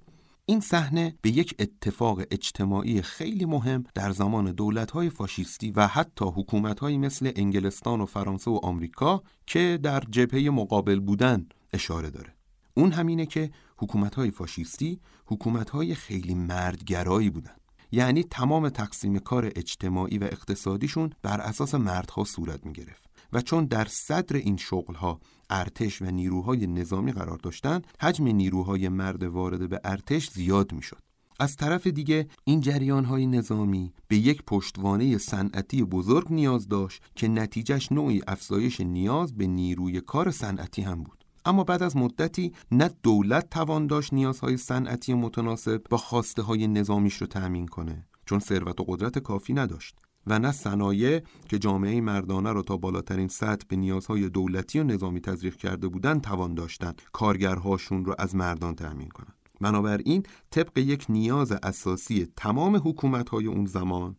[0.46, 6.98] این صحنه به یک اتفاق اجتماعی خیلی مهم در زمان دولت‌های فاشیستی و حتی حکومت‌هایی
[6.98, 12.34] مثل انگلستان و فرانسه و آمریکا که در جبهه مقابل بودن اشاره داره.
[12.74, 17.56] اون همینه که حکومت‌های فاشیستی حکومت‌های خیلی مردگرایی بودن.
[17.92, 23.13] یعنی تمام تقسیم کار اجتماعی و اقتصادیشون بر اساس مردها صورت می گرفت.
[23.34, 25.20] و چون در صدر این شغلها
[25.50, 30.98] ارتش و نیروهای نظامی قرار داشتند حجم نیروهای مرد وارد به ارتش زیاد می‌شد.
[31.40, 37.28] از طرف دیگه این جریان های نظامی به یک پشتوانه صنعتی بزرگ نیاز داشت که
[37.28, 41.24] نتیجهش نوعی افزایش نیاز به نیروی کار صنعتی هم بود.
[41.44, 47.14] اما بعد از مدتی نه دولت توان داشت نیازهای صنعتی متناسب با خواسته های نظامیش
[47.14, 50.03] رو تأمین کنه چون ثروت و قدرت کافی نداشت.
[50.26, 55.20] و نه صنایع که جامعه مردانه را تا بالاترین سطح به نیازهای دولتی و نظامی
[55.20, 61.52] تزریق کرده بودند توان داشتند کارگرهاشون را از مردان تأمین کنند بنابراین طبق یک نیاز
[61.52, 64.16] اساسی تمام حکومت‌های اون زمان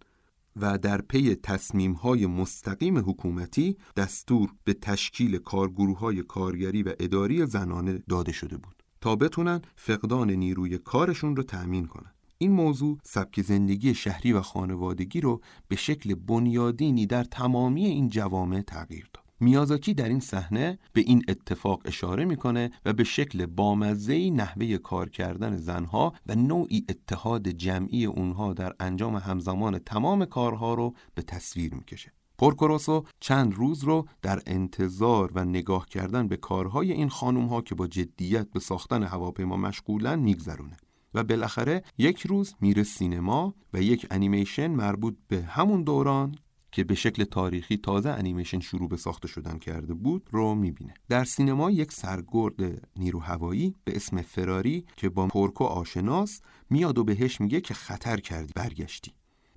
[0.56, 8.04] و در پی تصمیم‌های مستقیم حکومتی دستور به تشکیل کارگروه های کارگری و اداری زنانه
[8.10, 12.15] داده شده بود تا بتونن فقدان نیروی کارشون رو تأمین کنند.
[12.38, 18.62] این موضوع سبک زندگی شهری و خانوادگی رو به شکل بنیادینی در تمامی این جوامع
[18.62, 19.26] تغییر داد.
[19.40, 25.10] میازاکی در این صحنه به این اتفاق اشاره می‌کنه و به شکل بامزهی نحوه کار
[25.10, 31.76] کردن زنها و نوعی اتحاد جمعی اونها در انجام همزمان تمام کارها رو به تصویر
[31.76, 32.12] می‌کشه.
[32.38, 37.76] پورکوروسو چند روز رو در انتظار و نگاه کردن به کارهای این خانم ها که
[37.76, 40.78] با جدیت به ساختن هواپیما مشغولن میگذرونه.
[41.16, 46.36] و بالاخره یک روز میره سینما و یک انیمیشن مربوط به همون دوران
[46.72, 50.94] که به شکل تاریخی تازه انیمیشن شروع به ساخته شدن کرده بود رو می‌بینه.
[51.10, 57.04] در سینما یک سرگرد نیرو هوایی به اسم فراری که با پورکو آشناس میاد و
[57.04, 59.14] بهش میگه که خطر کردی برگشتی.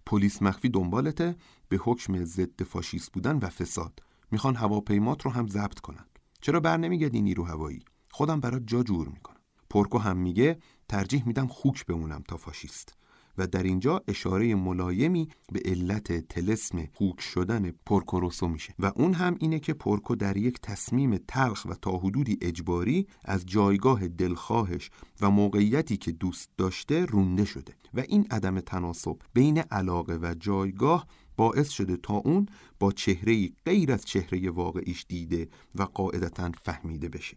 [0.06, 1.36] پلیس مخفی دنبالته
[1.68, 4.02] به حکم ضد فاشیست بودن و فساد.
[4.30, 6.06] می‌خوان هواپیمات رو هم ضبط کنن.
[6.40, 9.36] چرا بر نمیگردی نیرو هوایی خودم برات جا جور می‌کنم.
[9.70, 12.94] پورکو هم میگه ترجیح میدم خوک بمونم تا فاشیست.
[13.38, 18.74] و در اینجا اشاره ملایمی به علت تلسم خوک شدن پورکوروسو میشه.
[18.78, 23.46] و اون هم اینه که پورکو در یک تصمیم تلخ و تا حدودی اجباری از
[23.46, 27.74] جایگاه دلخواهش و موقعیتی که دوست داشته رونده شده.
[27.94, 32.46] و این عدم تناسب بین علاقه و جایگاه باعث شده تا اون
[32.78, 37.36] با چهره غیر از چهره واقعیش دیده و قاعدتا فهمیده بشه.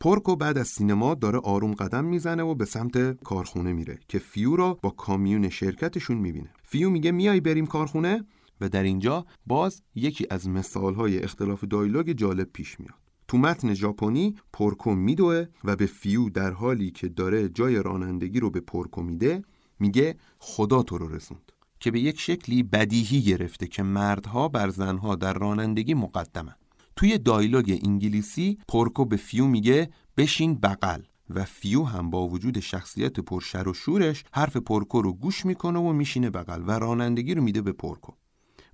[0.00, 4.56] پورکو بعد از سینما داره آروم قدم می‌زنه و به سمت کارخونه میره که فیو
[4.56, 6.50] را با کامیون شرکتشون می‌بینه.
[6.62, 8.24] فیو میگه میای بریم کارخونه؟
[8.60, 12.94] و در اینجا باز یکی از مثالهای اختلاف دیالوگ جالب پیش میاد.
[13.28, 18.50] تو متن ژاپنی پورکو میدوه و به فیو در حالی که داره جای رانندگی رو
[18.50, 19.42] به پورکو میده
[19.80, 21.52] میگه خدا تو رو رسوند.
[21.80, 26.54] که به یک شکلی بدیهی گرفته که مردها بر زنها در رانندگی مقدمن.
[26.98, 33.20] توی دیالوگ انگلیسی پورکو به فیو میگه بشین بغل و فیو هم با وجود شخصیت
[33.20, 37.62] پرشر و شورش حرف پورکو رو گوش می‌کنه و میشینه بغل و رانندگی رو میده
[37.62, 38.12] به پورکو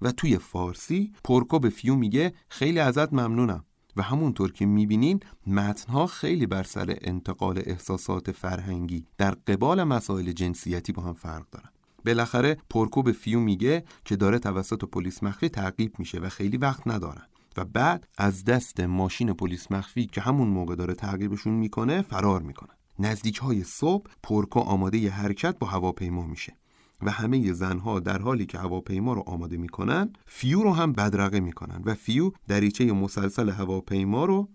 [0.02, 3.64] و توی فارسی پورکو به فیو میگه خیلی ازت ممنونم
[3.96, 10.92] و همونطور که می‌بینین متنها خیلی بر سر انتقال احساسات فرهنگی در قبال مسائل جنسیتی
[10.92, 11.68] با هم فرق دارن.
[12.06, 16.86] بالاخره پورکو به فیو میگه که داره توسط پلیس مخفی تعقیب میشه و خیلی وقت
[16.86, 17.26] ندارن.
[17.56, 22.70] و بعد از دست ماشین پلیس مخفی که همون موقع داره تعقیبشون می‌کنه فرار می‌کنه
[22.98, 26.56] نزدیک های صبح پورکو آماده ی حرکت با هواپیما میشه
[27.02, 31.82] و همه زنها در حالی که هواپیما رو آماده می‌کنن فیو رو هم بدرقه می‌کنن
[31.84, 34.48] و فیو دریچه مسلسل هواپیما رو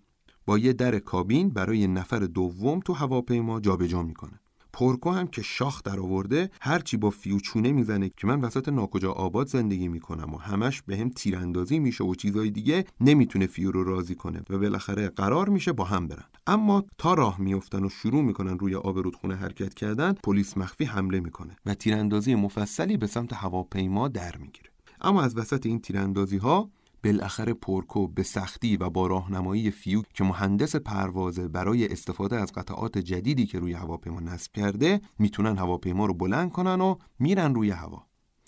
[0.46, 4.40] با یه در کابین برای نفر دوم تو هواپیما جابجا می‌کنه.
[4.74, 9.12] پورکو هم که شاخ در آورده هرچی با فیو چونه می‌زنه که من وسط ناکجا
[9.12, 14.16] آباد زندگی می‌کنم و همش بهم تیراندازی میشه و چیزای دیگه نمی‌تونه فیو رو راضی
[14.16, 16.26] کنه و بالاخره قرار میشه با هم برن.
[16.48, 21.20] اما تا راه میفتن و شروع می‌کنن روی آب رودخونه حرکت کردن پلیس مخفی حمله
[21.20, 24.70] می‌کنه و تیراندازی مفصلی به سمت هواپیما در می‌گیره.
[25.02, 26.70] اما از وسط این تیراندازی ها
[27.04, 32.98] بالاخره پورکو به سختی و با راهنمایی فیو که مهندس پروازه برای استفاده از قطعات
[32.98, 38.06] جدیدی که روی هواپیما نصب کرده می‌تونن هواپیما رو بلند کنن و میرن روی هوا.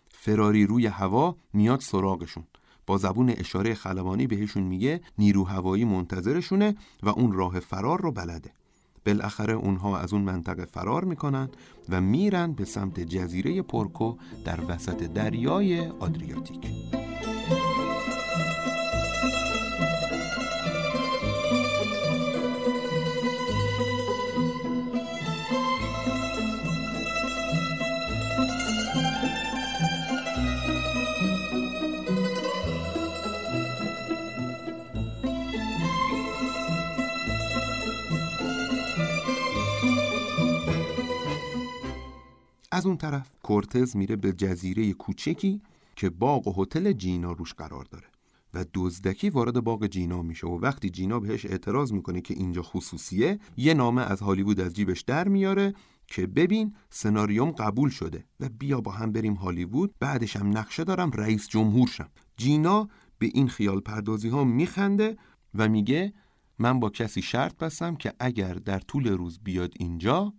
[0.10, 2.44] فراری روی هوا میاد سراغشون.
[2.88, 8.52] با زبون اشاره خلبانی بهشون میگه نیرو هوایی منتظرشونه و اون راه فرار رو بلده.
[9.06, 11.50] بالاخره اونها از اون منطقه فرار می‌کنن
[11.90, 16.68] و میرن به سمت جزیره پورکو در وسط دریای آدریاتیک.
[42.72, 43.32] از اون طرف.
[43.44, 45.62] کورتز میره به جزیره کوچکی
[45.96, 48.08] که باغ و هتل جینا روش قرار داره
[48.54, 53.40] و دزدکی وارد باغ جینا میشه و وقتی جینا بهش اعتراض می‌کنه که اینجا خصوصیه
[53.58, 55.74] یه نامه از هالیوود از جیبش در میاره
[56.08, 61.12] که ببین سناریوم قبول شده و بیا با هم بریم هالیوود بعدش هم نقشه دارم
[61.12, 62.10] رئیس جمهور شم.
[62.38, 65.18] جینا به این خیال پردازی ها میخنده
[65.56, 66.14] و میگه
[66.60, 70.34] من با کسی شرط بستم که اگر در طول روز بیاد اینجا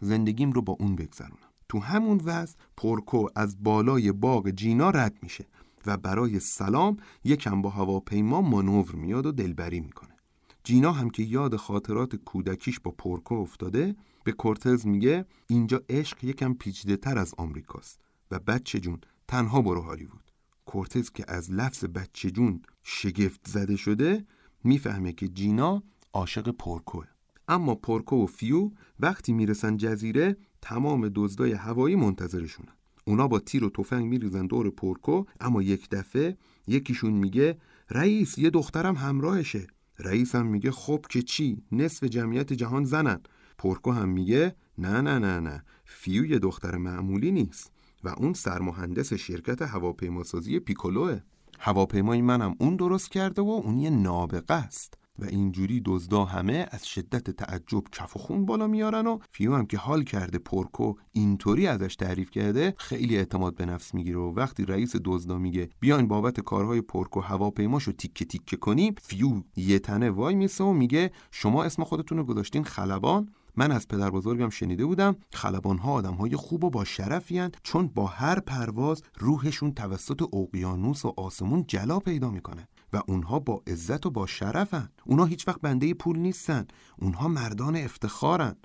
[0.00, 1.45] زندگیم رو با اون بگذرونم.
[1.68, 5.46] تو همون وضع پورکو از بالای باغ جینا رد میشه
[5.86, 10.16] و برای سلام یکم با هواپیما مانور میاد و دلبری می‌کنه.
[10.64, 16.54] جینا هم که یاد خاطرات کودکیش با پورکو افتاده به کورتز میگه اینجا عشق یکم
[16.54, 18.00] پیچیده تر از آمریکاست
[18.30, 20.30] و بچه جون تنها برو هالیوود.
[20.66, 24.24] کورتز که از لفظ بچه جون شگفت زده شده
[24.64, 27.06] می‌فهمه که جینا عاشق پورکوه
[27.48, 30.36] اما پورکو و فیو وقتی می‌رسن جزیره
[30.68, 32.72] تمام دزدای هوایی منتظرشونن
[33.04, 36.36] اونا با تیر و تفنگ میریزن دور پورکو اما یک دفعه
[36.66, 37.58] یکیشون میگه
[37.90, 39.66] رئیس یه دخترم همراهشه.
[39.98, 43.20] رئیس هم میگه خب که چی؟ نصف جمعیت جهان زنن.
[43.58, 47.72] پورکو هم میگه نه نه نه نه فیو یه دختر معمولی نیست.
[48.04, 51.20] و اون سرمهندس شرکت هواپیماسازی پیکولوه.
[51.58, 54.98] هواپیمای منم اون درست کرده و اون یه نابغه است.
[55.18, 59.66] و اینجوری دزدا همه از شدت تعجب کف و خون بالا میارن و فیو هم
[59.66, 64.64] که حال کرده پورکو اینطوری ازش تعریف کرده خیلی اعتماد به نفس می‌گیره و وقتی
[64.64, 70.34] رئیس دزدا میگه بیاین بابت کارهای پورکو هواپیماشو تیکه تیکه کنیم فیو یه تنه وای
[70.34, 75.16] میسه و میگه شما اسم خودتون رو گذاشتین خلبان؟ من از پدر بزرگم شنیده بودم
[75.32, 81.04] خلبان ها آدم های خوب و با شرفین چون با هر پرواز روحشون توسط اقیانوس
[81.04, 82.68] و آسمون جلا پیدا می‌کنه.
[83.08, 84.88] اونها با عزت و با شرفن.
[85.04, 86.66] اونها هیچ وقت بنده پول نیستن.
[86.96, 88.56] اونها مردان افتخارن.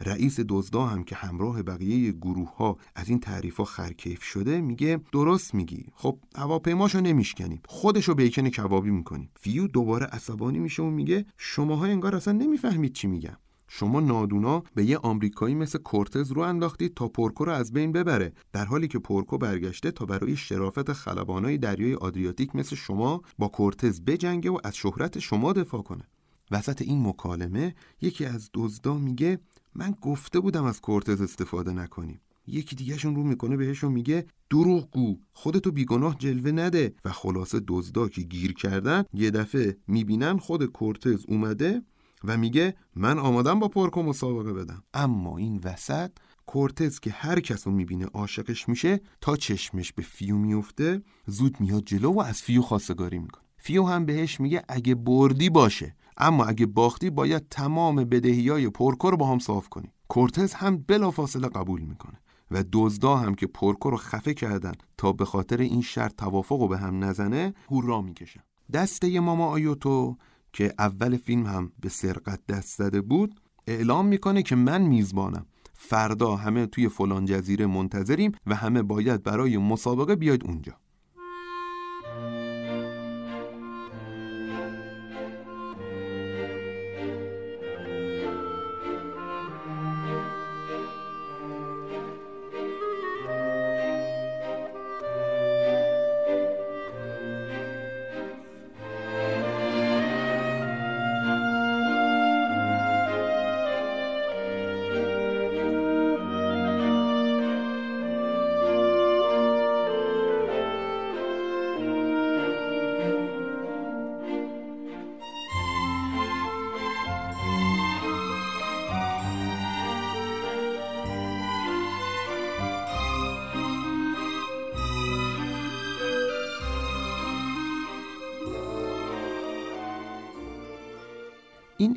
[0.00, 5.00] رئیس دزدا هم که همراه بقیه گروه ها از این تعریف ها خرکیف شده میگه
[5.12, 5.86] درست میگی.
[5.94, 7.62] خب هواپیماشو نمیشکنیم.
[7.68, 9.30] خودشو بیکن کبابی می‌کنیم.
[9.40, 13.36] فیو دوباره عصبانی میشه و میگه شماها انگار اصلا نمی‌فهمید چی میگم
[13.74, 18.32] شما نادونا به یه آمریکایی مثل کورتز رو انداختید تا پورکو رو از بین ببره
[18.52, 24.00] در حالی که پورکو برگشته تا برای شرافت خلبانای دریای آدریاتیک مثل شما با کورتز
[24.00, 26.02] بجنگه و از شهرت شما دفاع کنه.
[26.50, 29.38] وسط این مکالمه یکی از دزدا میگه
[29.74, 35.72] من گفته بودم از کورتز استفاده نکنیم یکی دیگهشون رو می‌کنه بهشون میگه دروغگو خودتو
[35.72, 36.94] بیگناه جلوه نده.
[37.04, 41.82] و خلاصه دزدا که گیر کردن یه دفعه می‌بینن خود کورتز اومده
[42.24, 44.82] و میگه من آمادم با پورکو مسابقه بدم.
[44.94, 46.10] اما این وسط
[46.46, 51.84] کورتز که هر کس رو می‌بینه عاشقش میشه تا چشمش به فیو میفته زود میاد
[51.84, 53.44] جلو و از فیو خواستگاری می‌کنه.
[53.56, 55.96] فیو هم بهش میگه اگه بردی باشه.
[56.16, 59.92] اما اگه باختی باید تمام بدهی های پورکو رو باهام صاف کنی.
[60.08, 62.20] کورتز هم بلافاصله قبول می‌کنه
[62.50, 66.68] و دزدا هم که پورکو رو خفه کردن تا به خاطر این شرط توافق رو
[66.68, 68.40] به هم نزنه هورا می‌کشن.
[68.72, 70.16] دسته ماما آیوتو
[70.52, 75.46] که اول فیلم هم به سرقت دست زده بود اعلام می‌کنه که من میزبانم.
[75.74, 80.81] فردا همه توی فلان جزیره منتظریم و همه باید برای مسابقه بیاید اونجا.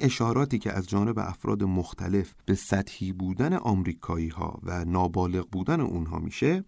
[0.05, 6.19] اشاراتی که از جانب افراد مختلف به سطحی بودن آمریکایی ها و نابالغ بودن اونها
[6.19, 6.63] میشه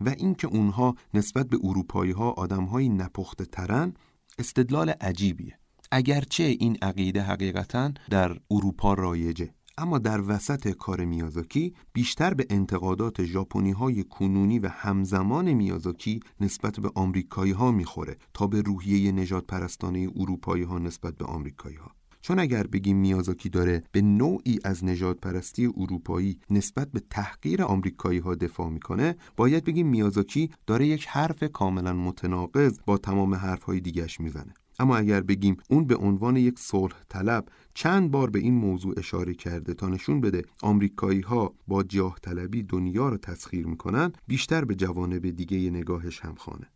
[0.00, 3.94] و اینکه اونها نسبت به اروپایی ها آدم های نپخته ترن
[4.38, 5.58] استدلال عجیبیه.
[5.92, 13.24] اگرچه این عقیده حقیقتا در اروپا رایجه اما در وسط کار میازاکی بیشتر به انتقادات
[13.24, 19.46] ژاپنی های کنونی و همزمان میازاکی نسبت به آمریکایی ها می‌خوره تا به روحیه نجات
[19.46, 21.90] پرستانه اروپایی ها نسبت به آمریکایی ها
[22.24, 28.18] چون اگر بگیم میازاکی داره به نوعی از نجات پرستی اروپایی نسبت به تحقیر آمریکایی
[28.18, 33.80] ها دفاع می‌کنه باید بگیم میازاکی داره یک حرف کاملا متناقض با تمام حرف های
[33.80, 34.54] دیگش می‌زنه.
[34.78, 39.34] اما اگر بگیم اون به عنوان یک صلح طلب چند بار به این موضوع اشاره
[39.34, 44.74] کرده تا نشون بده آمریکایی ها با جاه طلبی دنیا رو تسخیر می‌کنن بیشتر به
[44.74, 46.66] جوانب دیگه نگاهش هم خانه.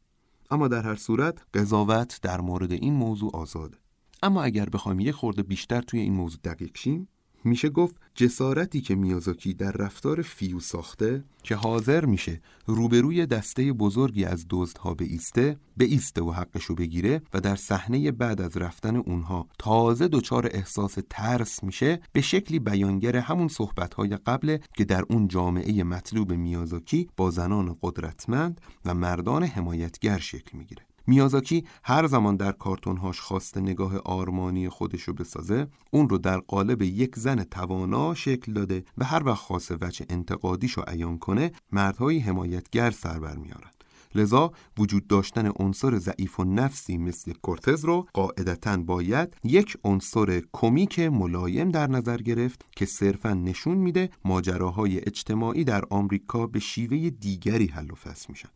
[0.51, 3.76] اما در هر صورت قضاوت در مورد این موضوع آزاده.
[4.23, 7.09] اما اگر بخوایم یه خورده بیشتر توی این موضوع دقیق شیم
[7.45, 14.25] میشه گفت جسارتی که میازاکی در رفتار فیو ساخته که حاضر میشه روبروی دسته بزرگی
[14.25, 18.97] از دزدها به ایسته به ایسته و حقشو بگیره و در صحنه بعد از رفتن
[18.97, 25.29] اونها تازه دچار احساس ترس میشه به شکلی بیانگر همون صحبتهای قبل که در اون
[25.29, 30.88] جامعه مطلوب میازاکی با زنان قدرتمند و مردان حمایتگر شکل می‌گیره.
[31.09, 37.17] میازاکی هر زمان در کارتونهاش خواسته نگاه آرمانی خودشو بسازه اون رو در قالب یک
[37.17, 43.19] زن توانا شکل داده و هر وقت خواسته وجه انتقادیشو عیان کنه مردهای حمایتگر سر
[43.19, 43.71] بر میارن.
[44.15, 51.87] لذا وجود داشتن عنصر ضعیف‌النفسی مثل کورتز رو قاعدتا باید یک عنصر کمیک ملایم در
[51.87, 57.95] نظر گرفت که صرفا نشون میده ماجراهای اجتماعی در آمریکا به شیوه دیگری حل و
[57.95, 58.49] فصل میشن.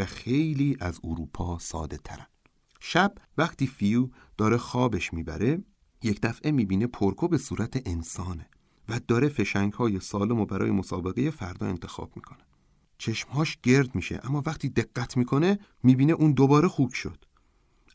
[0.00, 2.26] و خیلی از اروپا ساده ترن.
[2.80, 5.64] شب وقتی فیو داره خوابش می‌بره
[6.02, 8.46] یک دفعه می‌بینه پورکو به صورت انسانه
[8.88, 12.38] و داره فشنگ های سالم و برای مسابقه فردا انتخاب می‌کنه.
[12.98, 17.24] چشمهاش گرد میشه اما وقتی دقت می‌کنه می‌بینه اون دوباره خوب شد.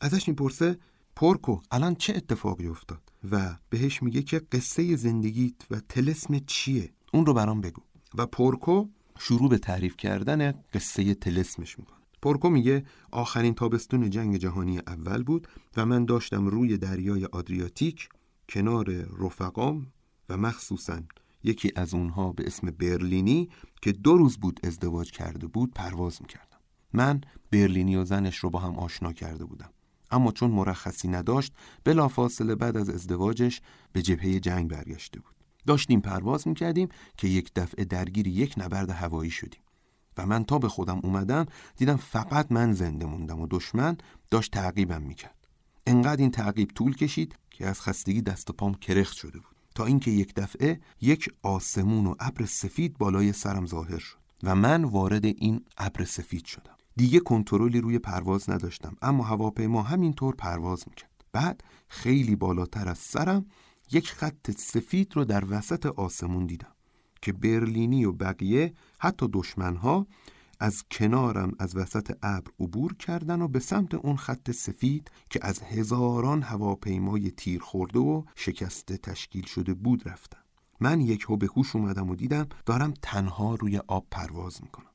[0.00, 0.78] ازش می‌پرسه
[1.16, 7.26] پرکو الان چه اتفاقی افتاد و بهش میگه که قصه زندگیت و تلسم چیه اون
[7.26, 7.82] رو برام بگو
[8.14, 8.88] و پرکو
[9.18, 11.95] شروع به تعریف کردن قصه تلسمش می‌کنه
[12.26, 18.08] پورکو میگه آخرین تابستون جنگ جهانی اول بود و من داشتم روی دریای آدریاتیک
[18.48, 19.86] کنار رفقام
[20.28, 21.00] و مخصوصا
[21.44, 23.48] یکی از اونها به اسم برلینی
[23.82, 26.58] که دو روز بود ازدواج کرده بود پرواز می‌کردم.
[26.92, 27.20] من
[27.50, 29.70] برلینی و زنش رو با هم آشنا کرده بودم.
[30.10, 31.52] اما چون مرخصی نداشت
[31.84, 33.60] بلافاصله بعد از ازدواجش
[33.92, 35.34] به جبهه جنگ برگشته بود.
[35.66, 39.60] داشتیم پرواز می‌کردیم که یک دفعه درگیر یک نبرد هوایی شدیم.
[40.18, 41.46] و من تا به خودم اومدم
[41.76, 43.96] دیدم فقط من زنده موندم و دشمن
[44.30, 45.48] داشت تعقیبم می‌کرد.
[45.86, 49.56] انقدر این تعقیب طول کشید که از خستگی دست و پام کرخت شده بود.
[49.74, 54.84] تا اینکه یک دفعه یک آسمون و ابر سفید بالای سرم ظاهر شد و من
[54.84, 56.76] وارد این ابر سفید شدم.
[56.96, 61.24] دیگه کنترلی روی پرواز نداشتم اما هواپیما همینطور پرواز می‌کرد.
[61.32, 63.46] بعد خیلی بالاتر از سرم
[63.92, 66.75] یک خط سفید رو در وسط آسمون دیدم.
[67.22, 70.06] که برلینی و بقیه حتی دشمنها
[70.60, 75.62] از کنارم از وسط ابر عبور کردن و به سمت اون خط سفید که از
[75.62, 80.38] هزاران هواپیمای تیر خورده و شکسته تشکیل شده بود رفتم.
[80.80, 84.90] من یکهو به هوش اومدم و دیدم دارم تنها روی آب پرواز می‌کنم.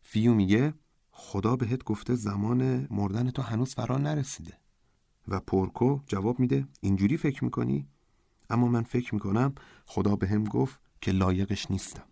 [0.00, 0.74] فیو میگه
[1.10, 4.58] خدا بهت گفته زمان مردن تو هنوز فرا نرسیده.
[5.28, 7.88] و پورکو جواب میده اینجوری فکر می‌کنی؟
[8.50, 9.54] اما من فکر می‌کنم
[9.86, 12.04] خدا بهم گفت که لایقش نیستم.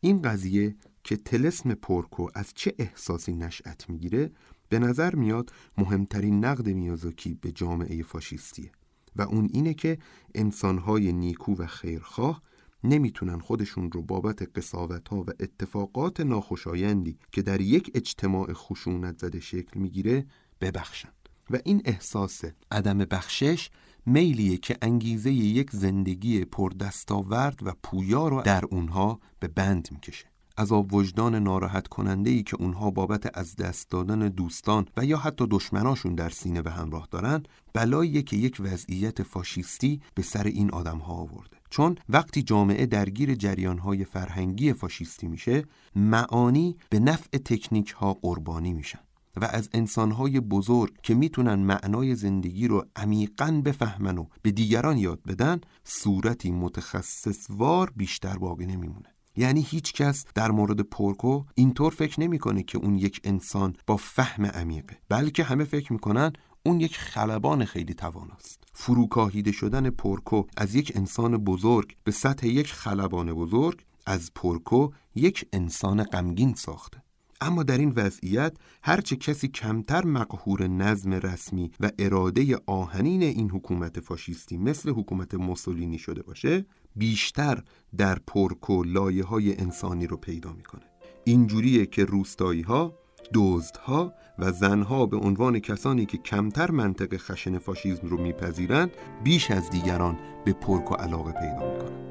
[0.00, 4.30] این قضیه که تلسم پورکو از چه احساسی نشأت می‌گیره
[4.68, 8.72] به نظر میاد مهمترین نقد میازاکی به جامعه فاشیستیه
[9.16, 9.98] و اون اینه که
[10.34, 12.42] انسانهای نیکو و خیرخواه
[12.84, 19.80] نمی‌تونن خودشون رو بابت قصاوت و اتفاقات ناخوشایندی که در یک اجتماع خشونت زده شکل
[19.80, 20.26] می‌گیره
[20.60, 21.12] ببخشن.
[21.50, 23.70] و این احساس عدم بخشش
[24.06, 30.26] میلیه که انگیزه یک زندگی پردستاورد و پویا رو در اونها به بند می‌کشه.
[30.58, 35.46] عذاب وجدان ناراحت کننده ای که اونها بابت از دست دادن دوستان و یا حتی
[35.50, 37.42] دشمناشون در سینه به همراه دارن
[37.72, 41.56] بلایی که یک وضعیت فاشیستی به سر این آدم ها آورده.
[41.70, 45.64] چون وقتی جامعه درگیر جریان های فرهنگی فاشیستی میشه
[45.96, 49.05] معانی به نفع تکنیک ها قربانی میشن.
[49.40, 55.22] و از انسانهای بزرگ که می‌تونن معنای زندگی رو عمیقا بفهمن و به دیگران یاد
[55.22, 59.08] بدن صورتی متخصصوار بیشتر باقی نمیمونه.
[59.36, 64.46] یعنی هیچ کس در مورد پورکو اینطور فکر نمی‌کنه که اون یک انسان با فهم
[64.46, 66.32] عمیقه بلکه همه فکر می‌کنن
[66.66, 68.64] اون یک خلبان خیلی تواناست.
[68.72, 75.48] فروکاهیده شدن پورکو از یک انسان بزرگ به سطح یک خلبان بزرگ از پورکو یک
[75.52, 77.05] انسان غمگین ساخته.
[77.40, 84.00] اما در این وضعیت هرچه کسی کمتر مقهور نظم رسمی و اراده آهنین این حکومت
[84.00, 86.66] فاشیستی مثل حکومت موسولینی شده باشه
[86.96, 87.62] بیشتر
[87.96, 90.82] در پرکو لایه های انسانی رو پیدا می‌کنه.
[91.24, 92.98] اینجوریه که روستایی ها
[93.34, 98.90] دزدها و زنها به عنوان کسانی که کمتر منطق خشن فاشیزم رو میپذیرند
[99.24, 102.06] بیش از دیگران به پرکو علاقه پیدا می‌کنن.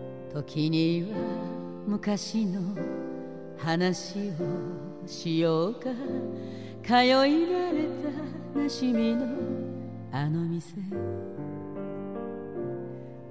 [3.58, 5.90] 話をしようか。
[6.84, 7.88] 通い慣れ
[8.54, 9.26] たなしみの
[10.12, 10.82] あの店。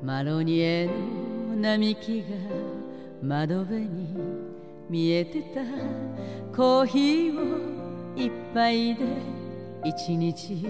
[0.03, 2.27] マロニエの並木が
[3.23, 4.09] 窓辺に
[4.91, 5.63] 見えてた。
[6.55, 9.05] コーヒーを一杯で
[9.85, 10.67] 一日。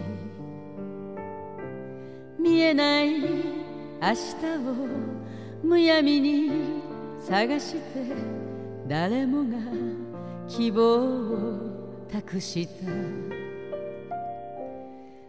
[2.39, 3.27] 見えない明
[4.01, 4.75] 日を
[5.63, 6.51] むやみに
[7.19, 8.44] 探して。
[8.87, 9.59] 誰もが
[10.47, 12.85] 希望を託した。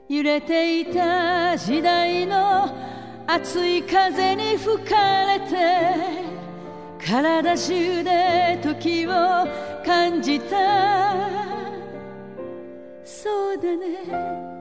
[0.07, 2.69] 揺れていた時代の
[3.25, 5.55] 熱い風に吹かれて
[7.03, 9.11] 体中で時を
[9.85, 11.15] 感じた。
[13.03, 14.54] そうだね。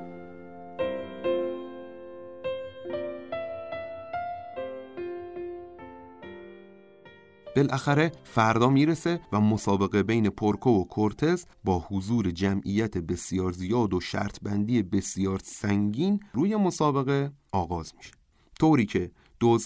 [7.56, 14.00] بالاخره فردا می‌رسه و مسابقه بین پورکو و کورتز با حضور جمعیت بسیار زیاد و
[14.00, 18.12] شرط بندی بسیار سنگین روی مسابقه آغاز میشه.
[18.60, 19.10] طوری که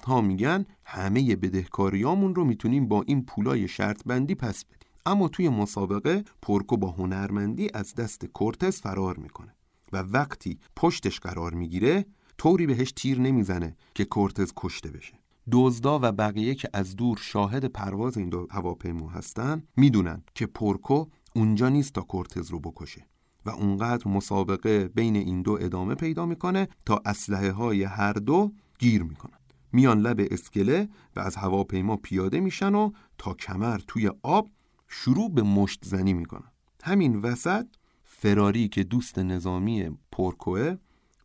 [0.06, 4.88] ها میگن همه بدهکاریامون رو می‌تونیم با این پولای شرط بندی پس بدیم.
[5.06, 9.54] اما توی مسابقه پورکو با هنرمندی از دست کورتز فرار می‌کنه
[9.92, 12.06] و وقتی پشتش قرار می‌گیره
[12.38, 15.17] طوری بهش تیر نمی‌زنه که کورتز کشته بشه.
[15.52, 21.06] دزدا و بقیه که از دور شاهد پرواز این دو هواپیما هستن می‌دونن که پورکو
[21.34, 23.06] اونجا نیست تا کورتز رو بکشه
[23.46, 29.02] و اونقدر مسابقه بین این دو ادامه پیدا می‌کنه تا اسلحه های هر دو گیر
[29.02, 29.38] می‌کنن.
[29.72, 34.50] میان لب اسکله و از هواپیما پیاده میشن و تا کمر توی آب
[34.88, 36.52] شروع به مشت زنی می‌کنن.
[36.82, 37.66] همین وسط
[38.04, 40.76] فراری که دوست نظامی پورکوه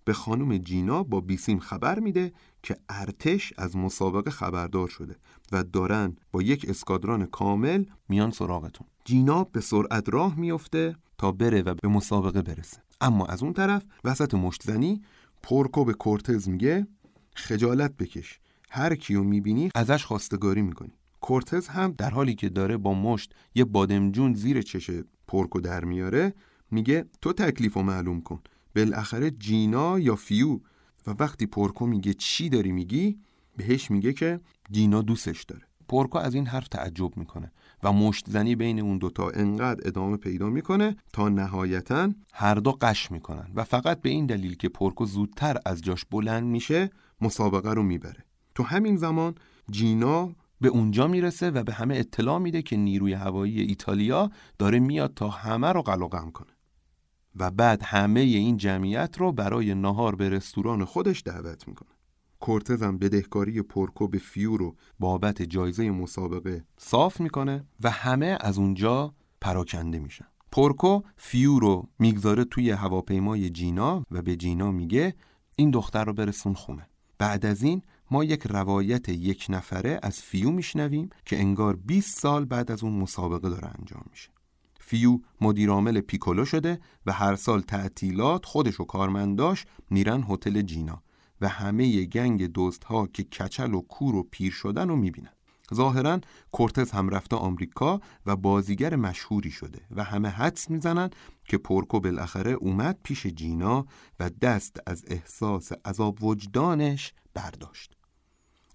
[0.05, 2.33] به خانم جینا با بیسیم خبر میده
[2.63, 5.15] که ارتش از مسابقه خبردار شده
[5.51, 8.87] و دارن با یک اسکادران کامل میان سراغتون.
[9.05, 12.77] جینا به سرعت راه میفته تا بره و به مسابقه برسه.
[13.01, 15.01] اما از اون طرف وسط مشتزنی
[15.43, 16.87] پورکو به کورتز میگه
[17.35, 18.39] خجالت بکش
[18.69, 20.93] هر کیو می‌بینی ازش خواستگاری می‌کنی.
[21.21, 24.91] کورتز هم در حالی که داره با مشت یه بادمجون زیر چش
[25.27, 26.33] پورکو در میاره
[26.71, 28.39] میگه تو تکلیفت رو معلوم کن.
[28.75, 30.59] بالاخره جینا یا فیو
[31.07, 33.19] و وقتی پورکو میگه چی داری میگی
[33.57, 34.39] بهش میگه که
[34.71, 35.63] جینا دوستش داره.
[35.87, 37.51] پورکو از این حرف تعجب می‌کنه
[37.83, 43.11] و مشت زنی بین اون دوتا انقدر ادامه پیدا می‌کنه تا نهایتا هر دو غش
[43.11, 46.89] می‌کنن و فقط به این دلیل که پورکو زودتر از جاش بلند میشه
[47.21, 48.25] مسابقه رو می‌بره.
[48.55, 49.35] تو همین زمان
[49.71, 55.13] جینا به اونجا می‌رسه و به همه اطلاع میده که نیروی هوایی ایتالیا داره میاد
[55.13, 56.51] تا همه رو قلع و قمع کنه.
[57.35, 61.89] و بعد همه این جمعیت رو برای نهار به رستوران خودش دعوت می‌کنه.
[62.39, 68.57] کورتز هم بدهکاری پورکو به فیو رو بابت جایزه مسابقه صاف می‌کنه و همه از
[68.57, 70.25] اونجا پراکنده میشن.
[70.51, 75.15] پورکو فیو رو می‌گذاره توی هواپیمای جینا و به جینا میگه
[75.55, 76.87] این دختر رو برسون خونه.
[77.17, 77.81] بعد از این
[78.11, 82.93] ما یک روایت یک نفره از فیو میشنویم که انگار 20 سال بعد از اون
[82.93, 84.29] مسابقه داره انجام میشه.
[84.79, 91.03] فیو مدیرعامل پیکولو شده و هر سال تعطیلات خودش و کارمنداش میرن هتل جینا
[91.41, 95.31] و همه گنگ ها که کچل و کور و پیر شدن رو می‌بینن.
[95.73, 96.19] ظاهرا
[96.51, 101.09] کورتز هم رفته آمریکا و بازیگر مشهوری شده و همه حدس می‌زنن
[101.45, 103.85] که پورکو بالاخره اومد پیش جینا
[104.19, 107.97] و دست از احساس عذاب وجدانش برداشت.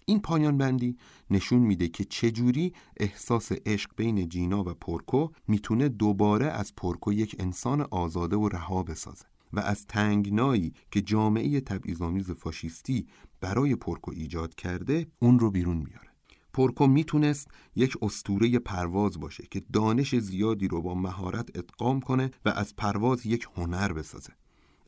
[0.09, 0.97] این پایان بندی
[1.31, 7.37] نشون میده که چجوری احساس عشق بین جینا و پورکو می‌تونه دوباره از پورکو یک
[7.39, 13.07] انسان آزاده و رها بسازه و از تنگنایی که جامعه تبعیض‌آمیز فاشیستی
[13.41, 16.09] برای پورکو ایجاد کرده اون رو بیرون میاره.
[16.53, 22.49] پورکو می‌تونست یک استوره پرواز باشه که دانش زیادی رو با مهارت ادغام کنه و
[22.49, 24.33] از پرواز یک هنر بسازه.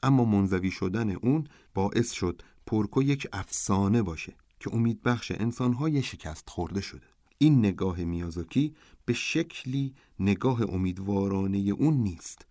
[0.03, 1.45] اما منزوی شدن اون
[1.75, 4.37] باعث شد پورکو یک افسانه باشه.
[4.61, 7.07] که امیدبخش انسانهای شکست خورده شده.
[7.39, 12.47] این نگاه میازاکی به شکلی نگاه امیدوارانه اون نیست.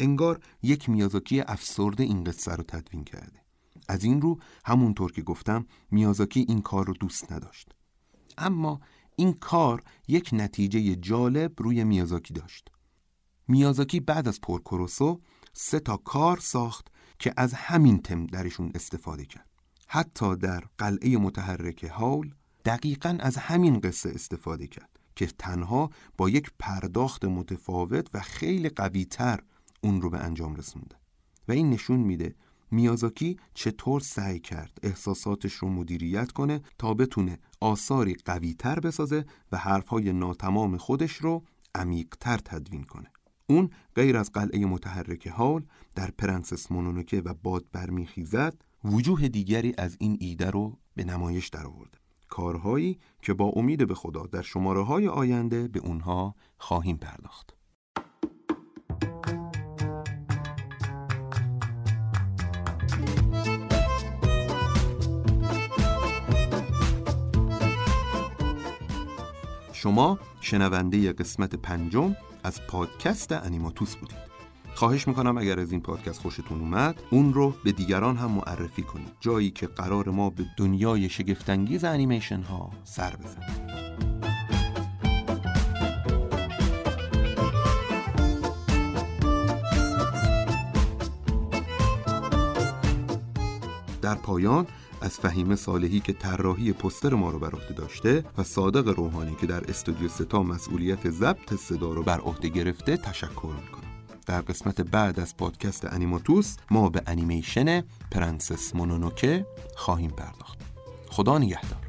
[0.00, 3.40] انگار یک میازاکی افسرده این قصه رو تدوین کرده.
[3.88, 7.68] از این رو همونطور که گفتم میازاکی این کار رو دوست نداشت.
[8.38, 8.80] اما
[9.16, 12.70] این کار یک نتیجه جالب روی میازاکی داشت.
[13.48, 15.20] میازاکی بعد از پورکوروسو
[15.52, 16.88] سه تا کار ساخت
[17.18, 19.53] که از همین تم درشون استفاده کرد.
[19.88, 26.50] حتی در قلعه متحرک هاول دقیقا از همین قصه استفاده کرد که تنها با یک
[26.58, 29.40] پرداخت متفاوت و خیلی قویتر
[29.80, 30.96] اون رو به انجام رسونده.
[31.48, 32.34] و این نشون میده
[32.70, 40.12] میازاکی چطور سعی کرد احساساتش رو مدیریت کنه تا بتونه آثاری قویتر بسازه و حرفهای
[40.12, 43.10] ناتمام خودش رو عمیقتر تدوین کنه.
[43.46, 48.54] اون غیر از قلعه متحرک حال در پرنسس مونونوکه و باد برمیخیزد
[48.84, 51.98] وجوه دیگری از این ایده رو به نمایش درآورده.
[52.28, 57.54] کارهایی که با امید به خدا در شماره های آینده به اونها خواهیم پرداخت.
[69.72, 74.33] شما شنونده قسمت پنجم از پادکست انیماتوس بودید.
[74.74, 79.12] خواهش می‌کنم اگر از این پادکست خوشتون اومد اون رو به دیگران هم معرفی کنید.
[79.20, 83.64] جایی که قرار ما به دنیای شگفتانگیز انیمیشن ها سر بزنیم.
[94.02, 94.66] در پایان
[95.00, 99.46] از فهیم صالحی که طراحی پستر ما رو بر عهده داشته و صادق روحانی که
[99.46, 103.83] در استودیو ستا مسئولیت ضبط صدا رو بر عهده گرفته تشکر می‌کنم.
[104.26, 109.46] در قسمت بعد از پادکست انیماتوس ما به انیمیشن پرنسس مونونوکه
[109.76, 110.58] خواهیم پرداخت.
[111.10, 111.83] خدا نگهدار.